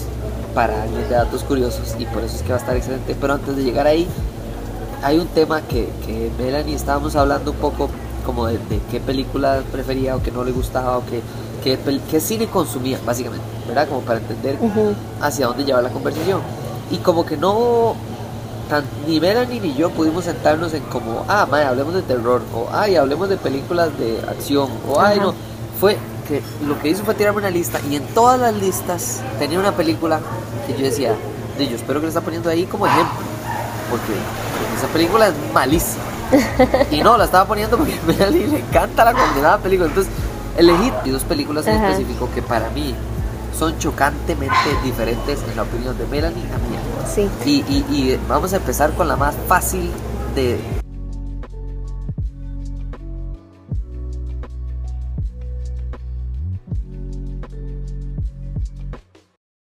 para 0.53 0.83
alguien 0.83 1.07
de 1.09 1.15
datos 1.15 1.43
curiosos 1.43 1.95
y 1.97 2.05
por 2.05 2.23
eso 2.23 2.35
es 2.35 2.41
que 2.43 2.49
va 2.49 2.55
a 2.55 2.59
estar 2.59 2.75
excelente. 2.75 3.15
Pero 3.19 3.33
antes 3.33 3.55
de 3.55 3.63
llegar 3.63 3.87
ahí, 3.87 4.07
hay 5.05 5.19
un 5.19 5.27
tema 5.27 5.61
que, 5.61 5.87
que 6.03 6.31
Melanie 6.39 6.73
estábamos 6.75 7.15
hablando 7.15 7.51
un 7.51 7.57
poco 7.57 7.89
como 8.25 8.47
de, 8.47 8.53
de 8.57 8.81
qué 8.89 8.99
película 8.99 9.61
prefería 9.71 10.15
o 10.15 10.23
que 10.23 10.31
no 10.31 10.43
le 10.43 10.51
gustaba 10.51 10.97
o 10.97 11.03
qué, 11.05 11.21
qué, 12.09 12.19
cine 12.19 12.47
consumía, 12.47 12.97
básicamente, 13.05 13.45
¿verdad? 13.67 13.87
Como 13.87 14.01
para 14.01 14.17
entender 14.17 14.57
Ujú. 14.59 14.95
hacia 15.21 15.45
dónde 15.45 15.63
llevar 15.63 15.83
la 15.83 15.91
conversación. 15.91 16.41
Y 16.89 16.97
como 16.97 17.23
que 17.23 17.37
no, 17.37 17.93
tan, 18.67 18.83
ni 19.07 19.19
Melanie 19.19 19.61
ni 19.61 19.75
yo 19.75 19.91
pudimos 19.91 20.25
sentarnos 20.25 20.73
en 20.73 20.81
como, 20.85 21.23
ah, 21.27 21.45
madre, 21.51 21.65
hablemos 21.67 21.93
de 21.93 22.01
terror, 22.01 22.41
o 22.55 22.67
ay, 22.71 22.95
hablemos 22.95 23.29
de 23.29 23.37
películas 23.37 23.95
de 23.99 24.19
acción, 24.27 24.69
o 24.89 24.99
ay, 24.99 25.17
Ajá. 25.19 25.27
no. 25.27 25.33
Fue 25.79 25.97
que 26.27 26.41
lo 26.65 26.79
que 26.81 26.89
hizo 26.89 27.03
fue 27.03 27.13
tirarme 27.13 27.41
una 27.41 27.51
lista 27.51 27.79
y 27.91 27.95
en 27.95 28.07
todas 28.07 28.39
las 28.39 28.55
listas 28.55 29.21
tenía 29.37 29.59
una 29.59 29.73
película 29.73 30.19
que 30.65 30.73
yo 30.73 30.79
decía, 30.79 31.13
"Di, 31.59 31.67
yo 31.67 31.75
espero 31.75 31.99
que 31.99 32.07
lo 32.07 32.09
está 32.09 32.21
poniendo 32.21 32.49
ahí 32.49 32.65
como 32.65 32.87
ejemplo, 32.87 33.19
porque, 33.91 34.13
esa 34.77 34.87
película 34.87 35.27
es 35.27 35.33
malísima. 35.53 36.03
y 36.91 37.01
no, 37.01 37.17
la 37.17 37.25
estaba 37.25 37.45
poniendo 37.45 37.77
porque 37.77 37.93
a 37.93 38.01
Melanie 38.07 38.47
le 38.47 38.59
encanta 38.59 39.05
la 39.05 39.13
condenada 39.13 39.57
película. 39.59 39.89
Entonces, 39.89 40.11
elegí 40.57 40.91
dos 41.11 41.23
películas 41.23 41.67
en 41.67 41.75
Ajá. 41.77 41.89
específico 41.91 42.29
que 42.33 42.41
para 42.41 42.69
mí 42.69 42.95
son 43.57 43.77
chocantemente 43.79 44.55
diferentes 44.83 45.39
en 45.49 45.55
la 45.55 45.63
opinión 45.63 45.97
de 45.97 46.05
Melanie 46.07 46.43
a 46.43 46.57
mía. 46.69 46.79
Sí. 47.13 47.29
Y, 47.45 47.63
y- 47.71 47.85
y 47.89 48.19
vamos 48.27 48.51
a 48.53 48.57
empezar 48.57 48.91
con 48.93 49.07
la 49.07 49.15
más 49.15 49.35
fácil 49.47 49.91
de, 50.35 50.59